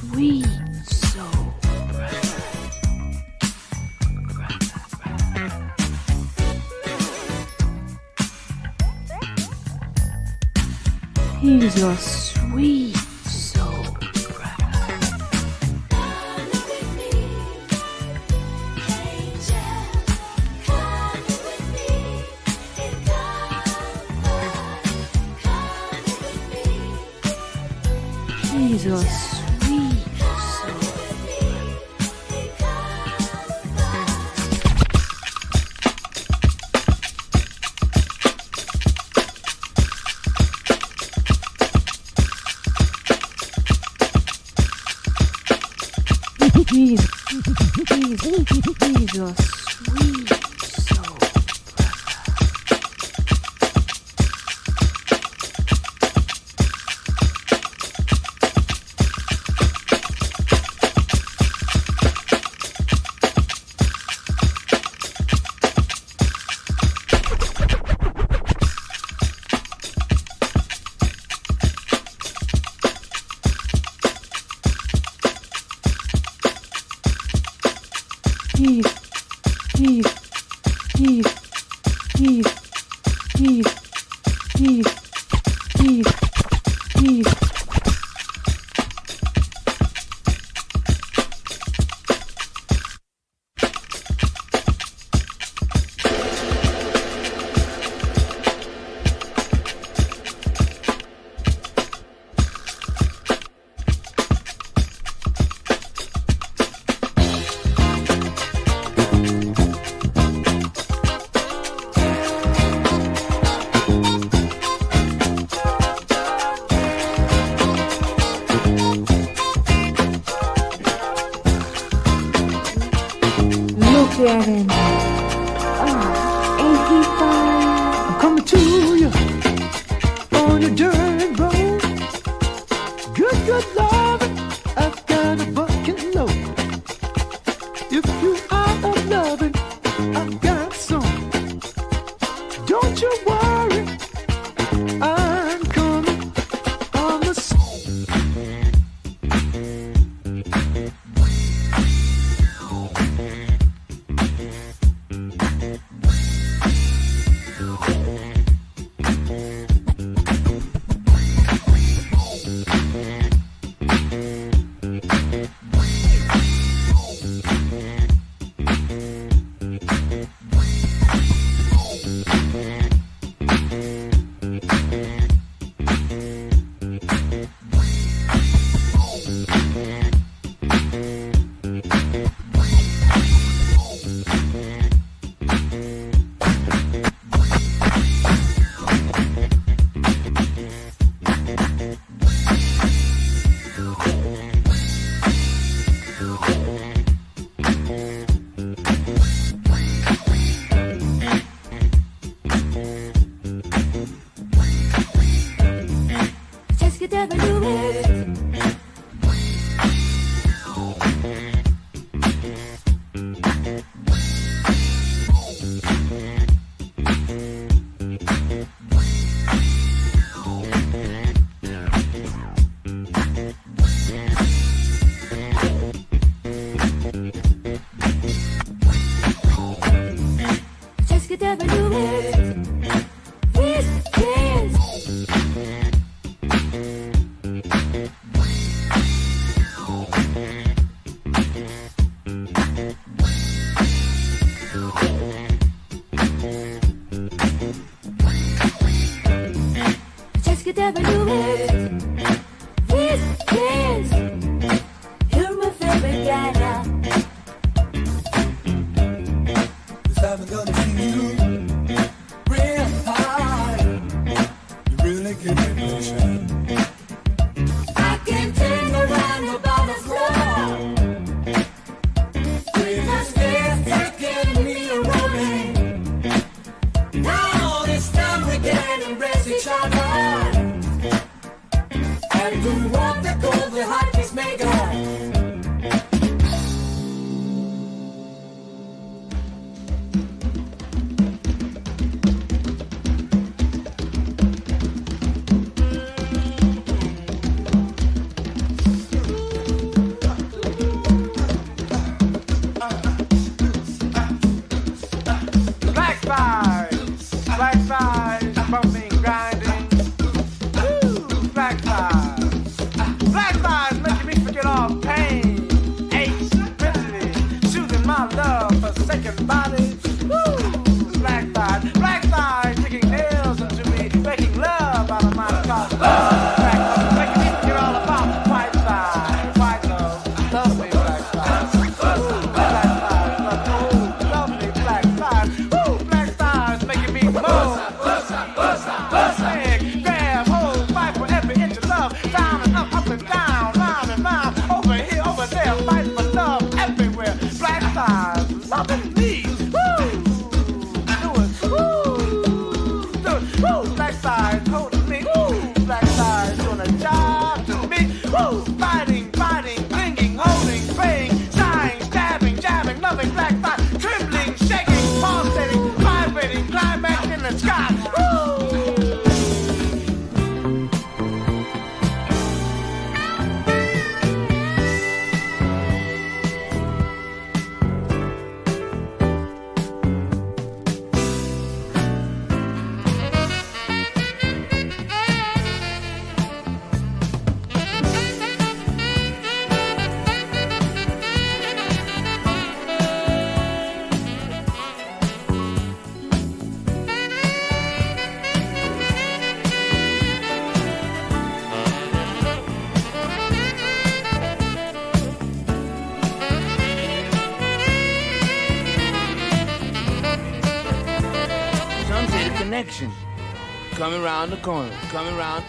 [414.12, 414.92] Coming round the corner.
[415.08, 415.64] Coming round.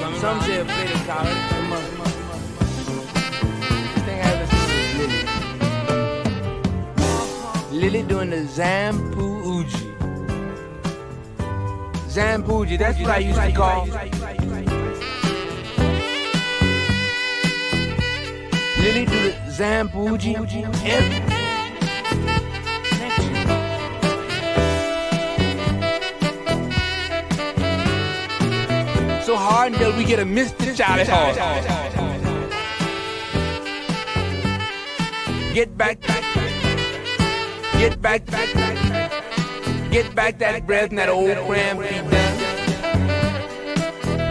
[0.00, 0.64] Coming Some say a
[1.04, 1.34] collar.
[3.68, 5.12] This thing I ever seen was
[7.70, 7.90] Lily.
[7.90, 9.82] Lily doing the Zampooji.
[12.08, 13.84] Zampooji, that's what I used to call.
[18.78, 20.34] Lily do the Zampooji
[20.86, 21.23] every
[29.66, 30.76] until we get a Mr.
[30.76, 31.36] Charlie Horse.
[35.54, 36.00] Get back,
[37.78, 38.26] get back,
[39.90, 42.34] get back that breath and that old cram feet down.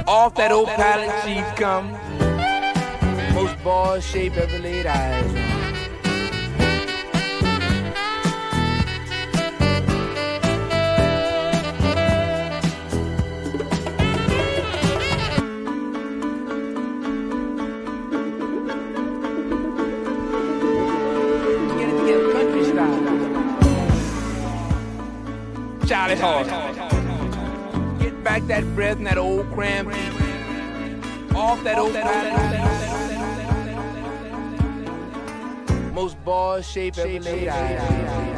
[0.07, 1.91] Off that old pallet she's come.
[3.33, 5.32] Most boys shape ever laid eyes
[36.75, 37.79] Most boys shape ever laid eyes.
[37.79, 38.32] Worry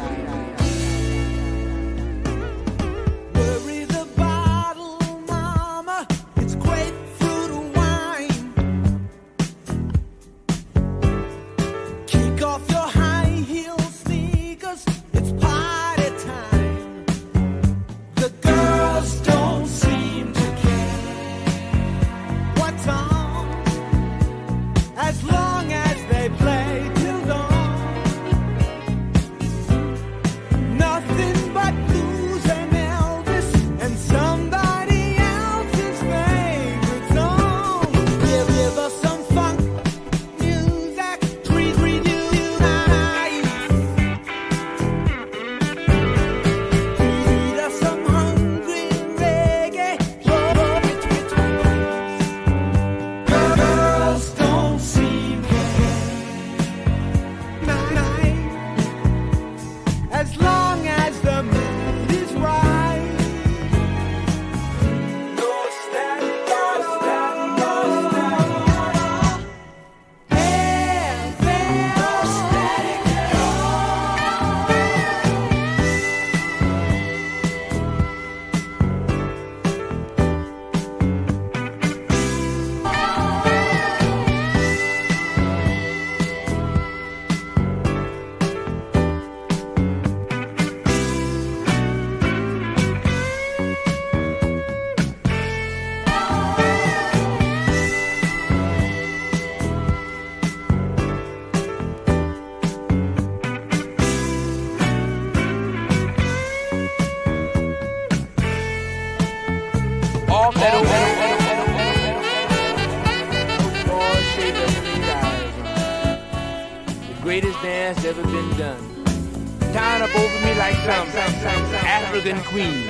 [122.56, 122.88] queen.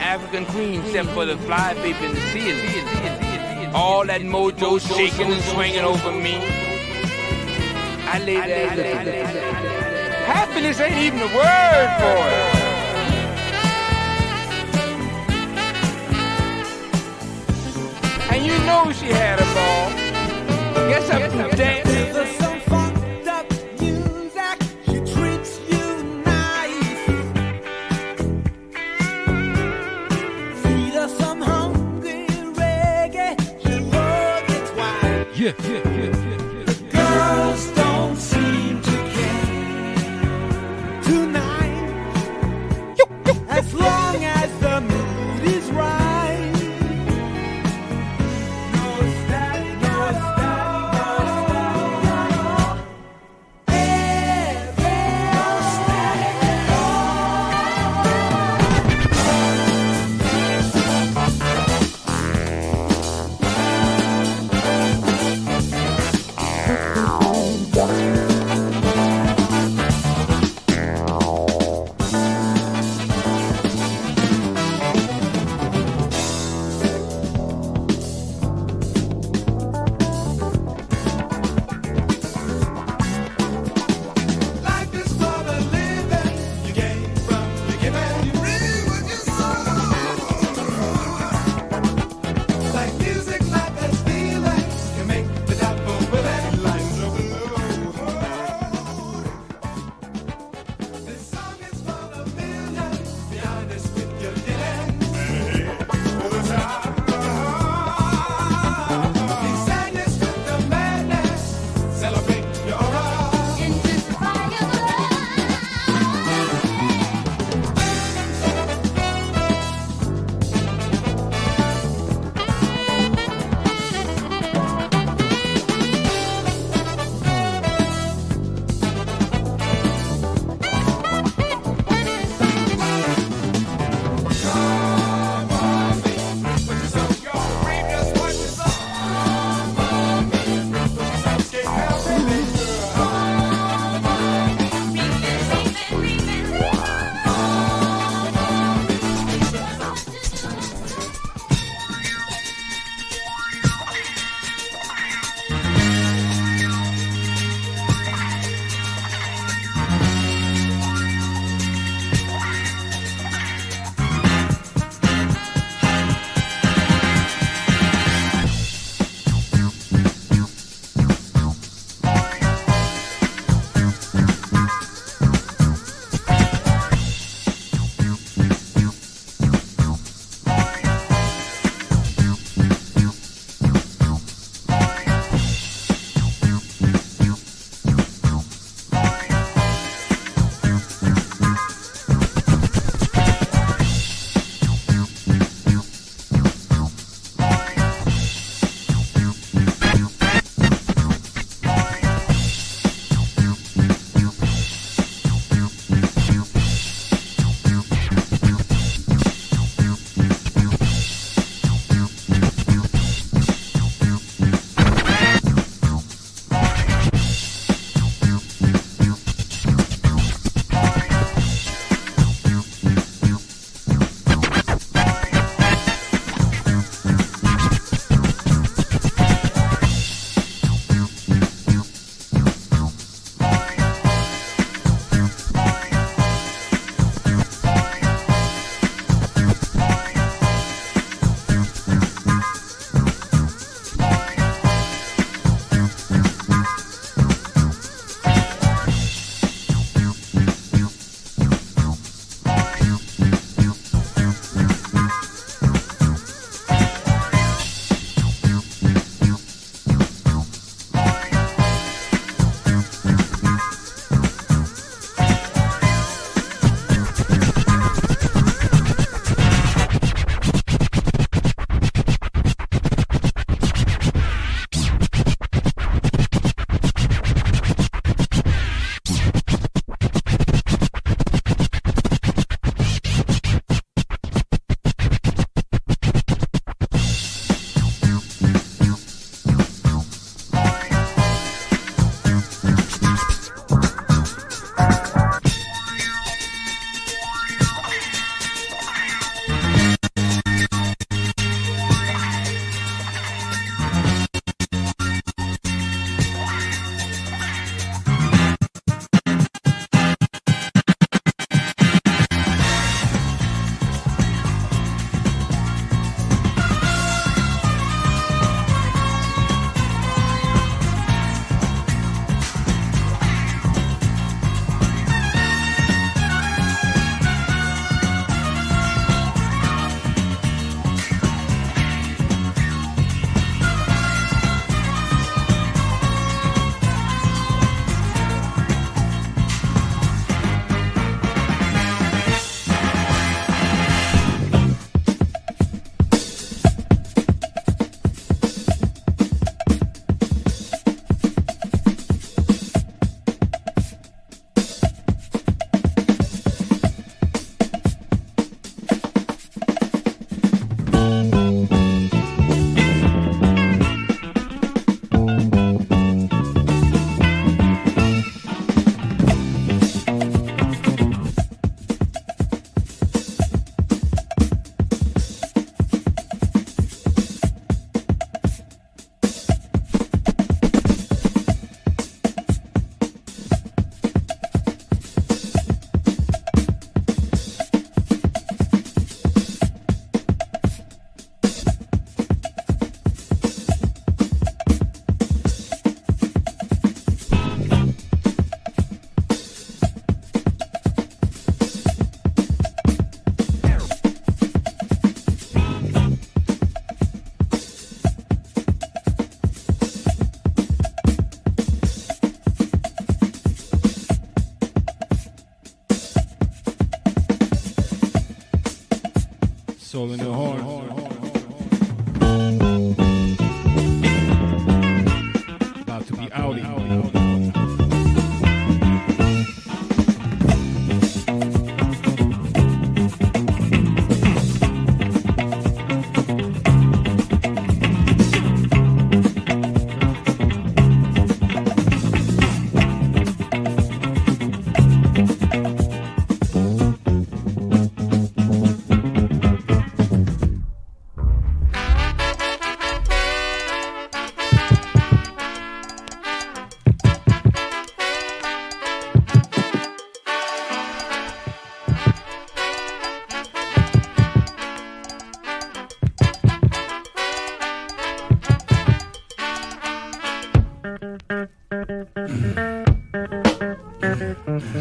[0.00, 3.74] African queen, except for the fly paper in the ceiling.
[3.74, 6.36] All that mojo shaking and swinging over me.
[8.14, 9.26] I lay there.
[10.24, 12.44] Happiness ain't even a word for it.
[18.32, 19.90] And you know she had a ball.
[20.88, 22.07] Guess I'm dancing.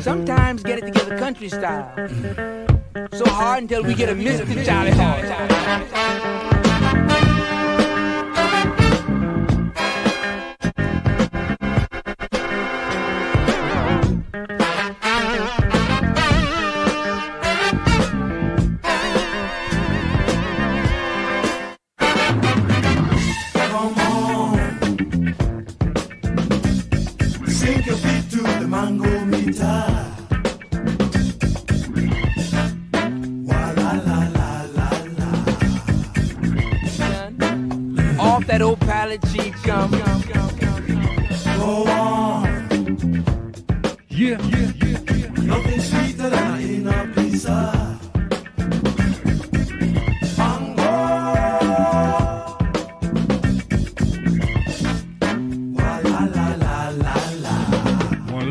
[0.01, 1.91] Sometimes get it together country style.
[3.11, 4.91] So hard until we get a missing Charlie.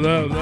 [0.06, 0.35] love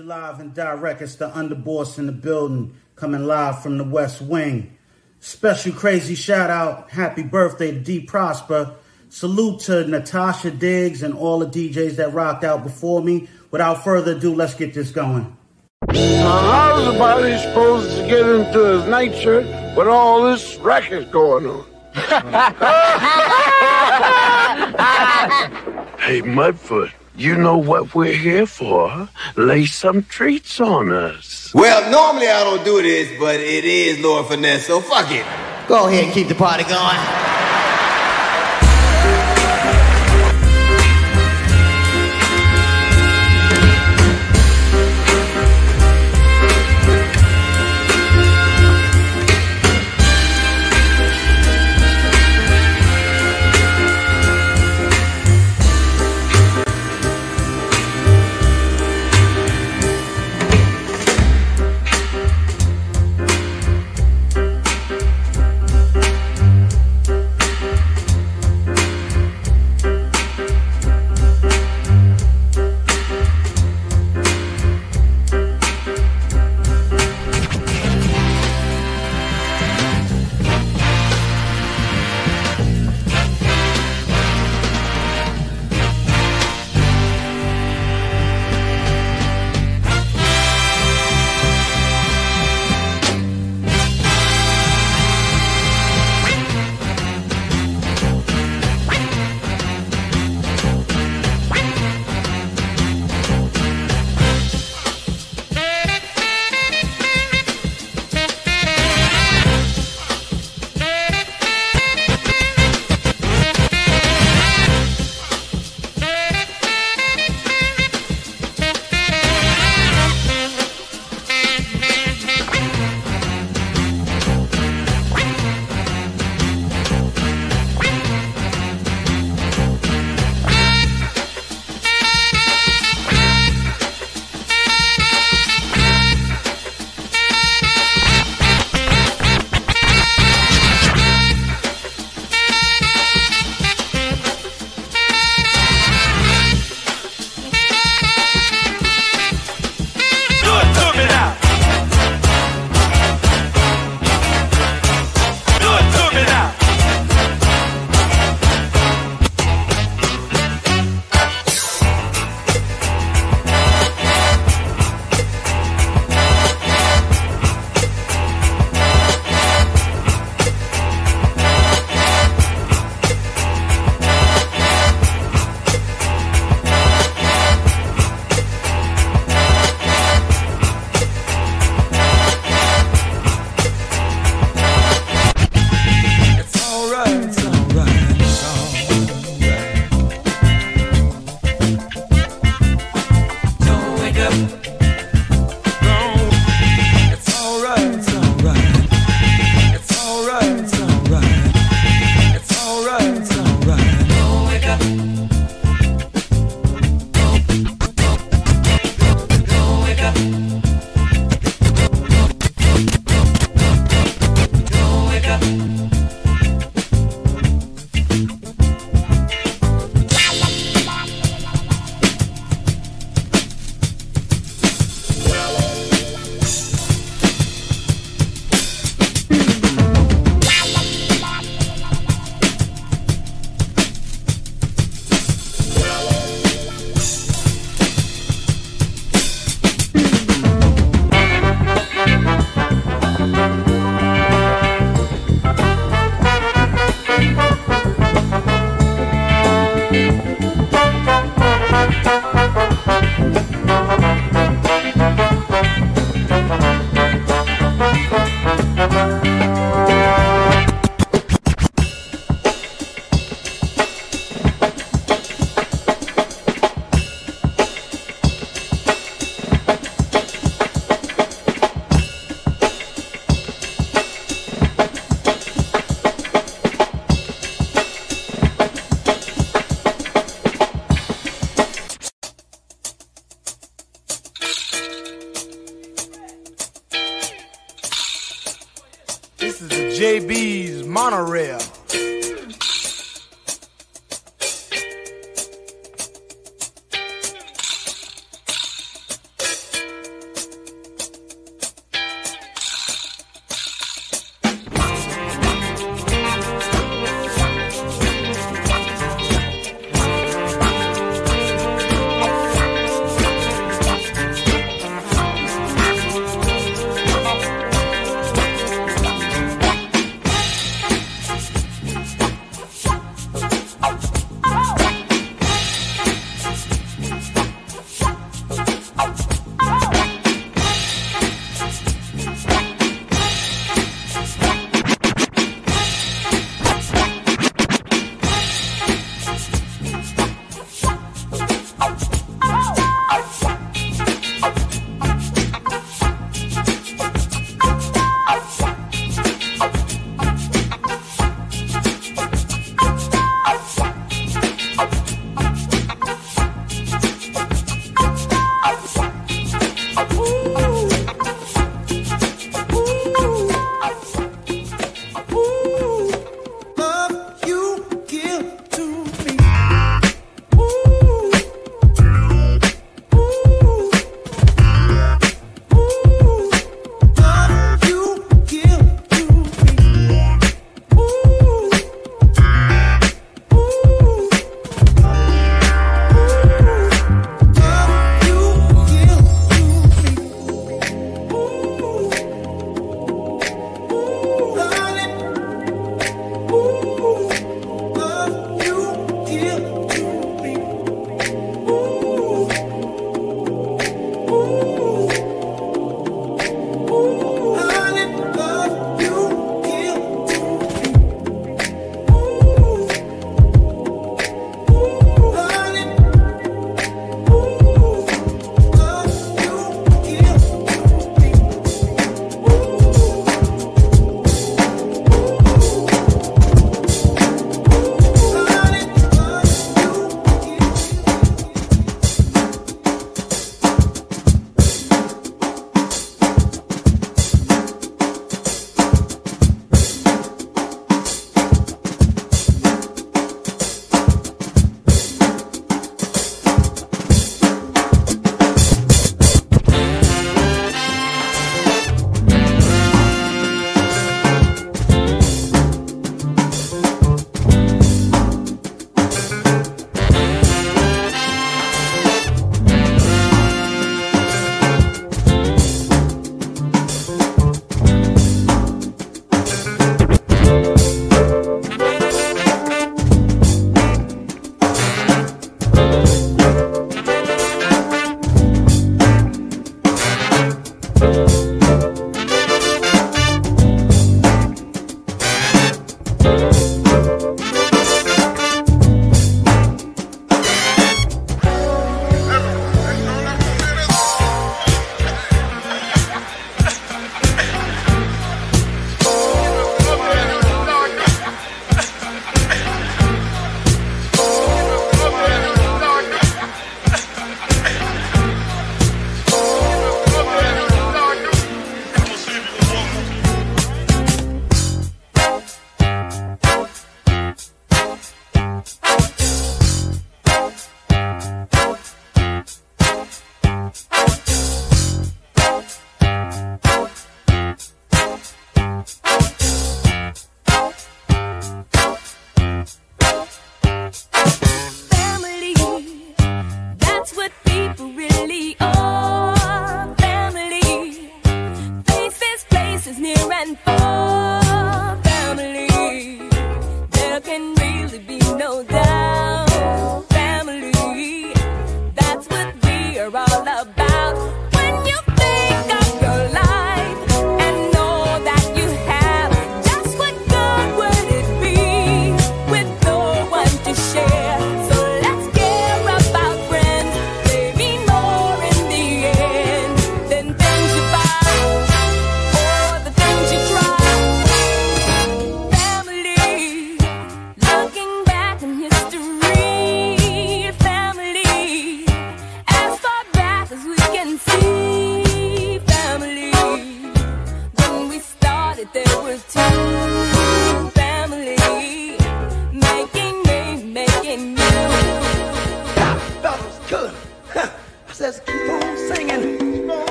[0.00, 1.02] you live and direct.
[1.02, 4.76] It's the underboss in the building, coming live from the West Wing.
[5.18, 8.76] Special crazy shout out, happy birthday to D Prosper.
[9.10, 13.28] Salute to Natasha Diggs and all the DJs that rocked out before me.
[13.50, 15.36] Without further ado, let's get this going.
[15.92, 19.44] Now, how's body supposed to get into his nightshirt
[19.76, 21.66] with all this racket going on?
[25.98, 29.08] hey, Mudfoot, you know what we're here for.
[29.36, 31.52] Lay some treats on us.
[31.54, 35.26] Well, normally I don't do this, but it is Lord Finesse, so fuck it.
[35.68, 37.19] Go ahead and keep the party going.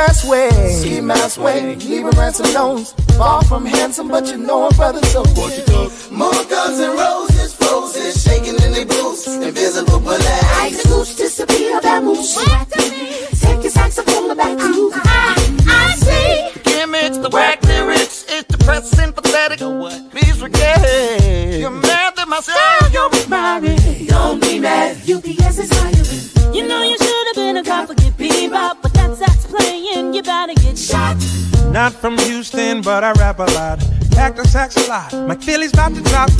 [0.00, 0.48] Seabass way.
[0.50, 1.76] Seabass way.
[1.76, 2.92] Leave a ransom loans.
[3.18, 5.20] Far from handsome, but you know a brothers so.
[5.20, 5.90] What you do?
[6.10, 7.09] More guns and run.
[33.10, 33.80] I rap a lot.
[34.12, 35.12] Cactus sex a lot.
[35.26, 36.30] My Philly's about to drop.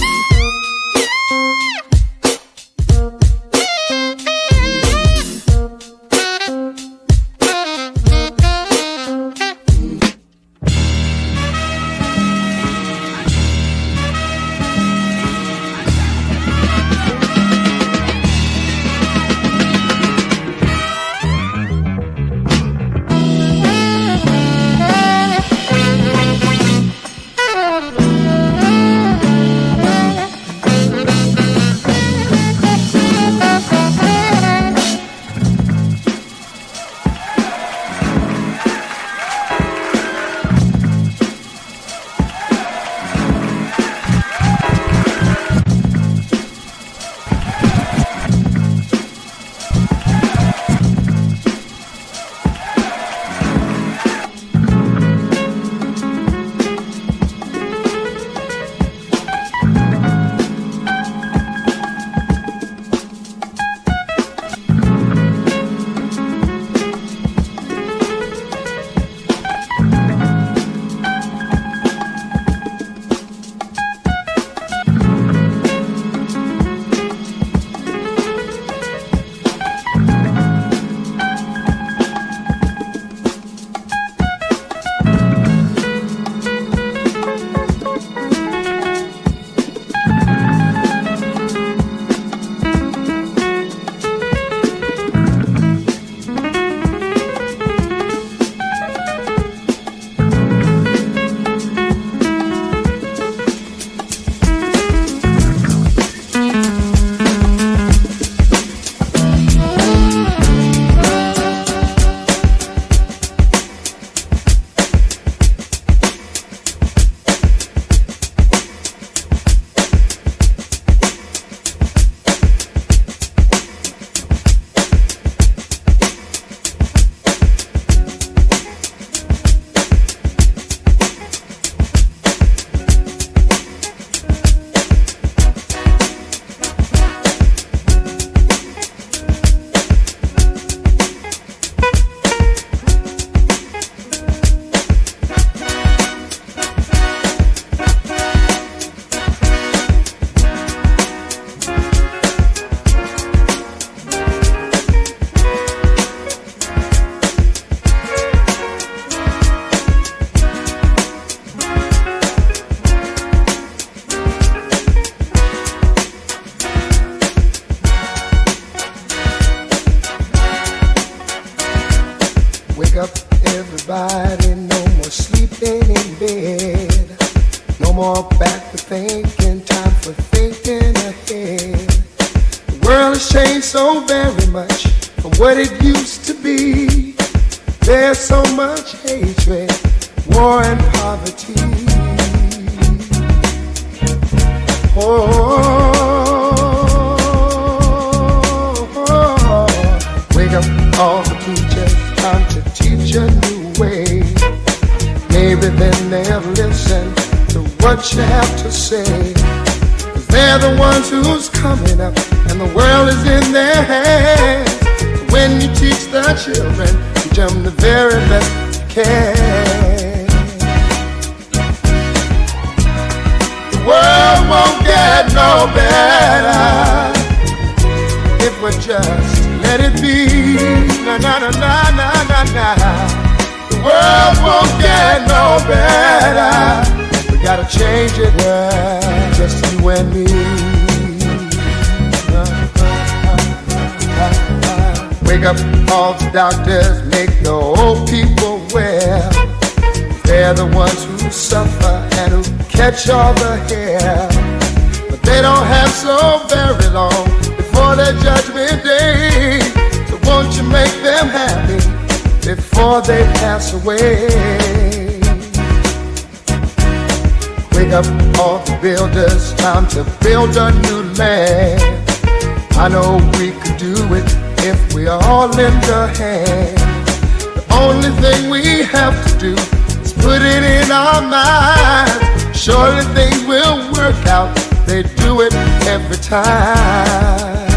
[278.10, 279.54] only thing we have to do
[280.02, 282.58] is put it in our minds.
[282.58, 284.54] Surely things will work out.
[284.86, 285.54] They do it
[285.86, 287.68] every time.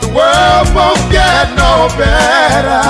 [0.00, 2.82] The world won't get no better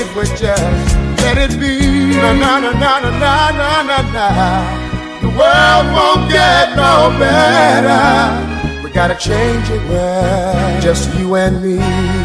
[0.00, 2.16] if we just let it be.
[2.16, 5.20] Na na na na na na na na.
[5.20, 8.53] The world won't get no better
[8.94, 12.23] Gotta change it, well, just you and me.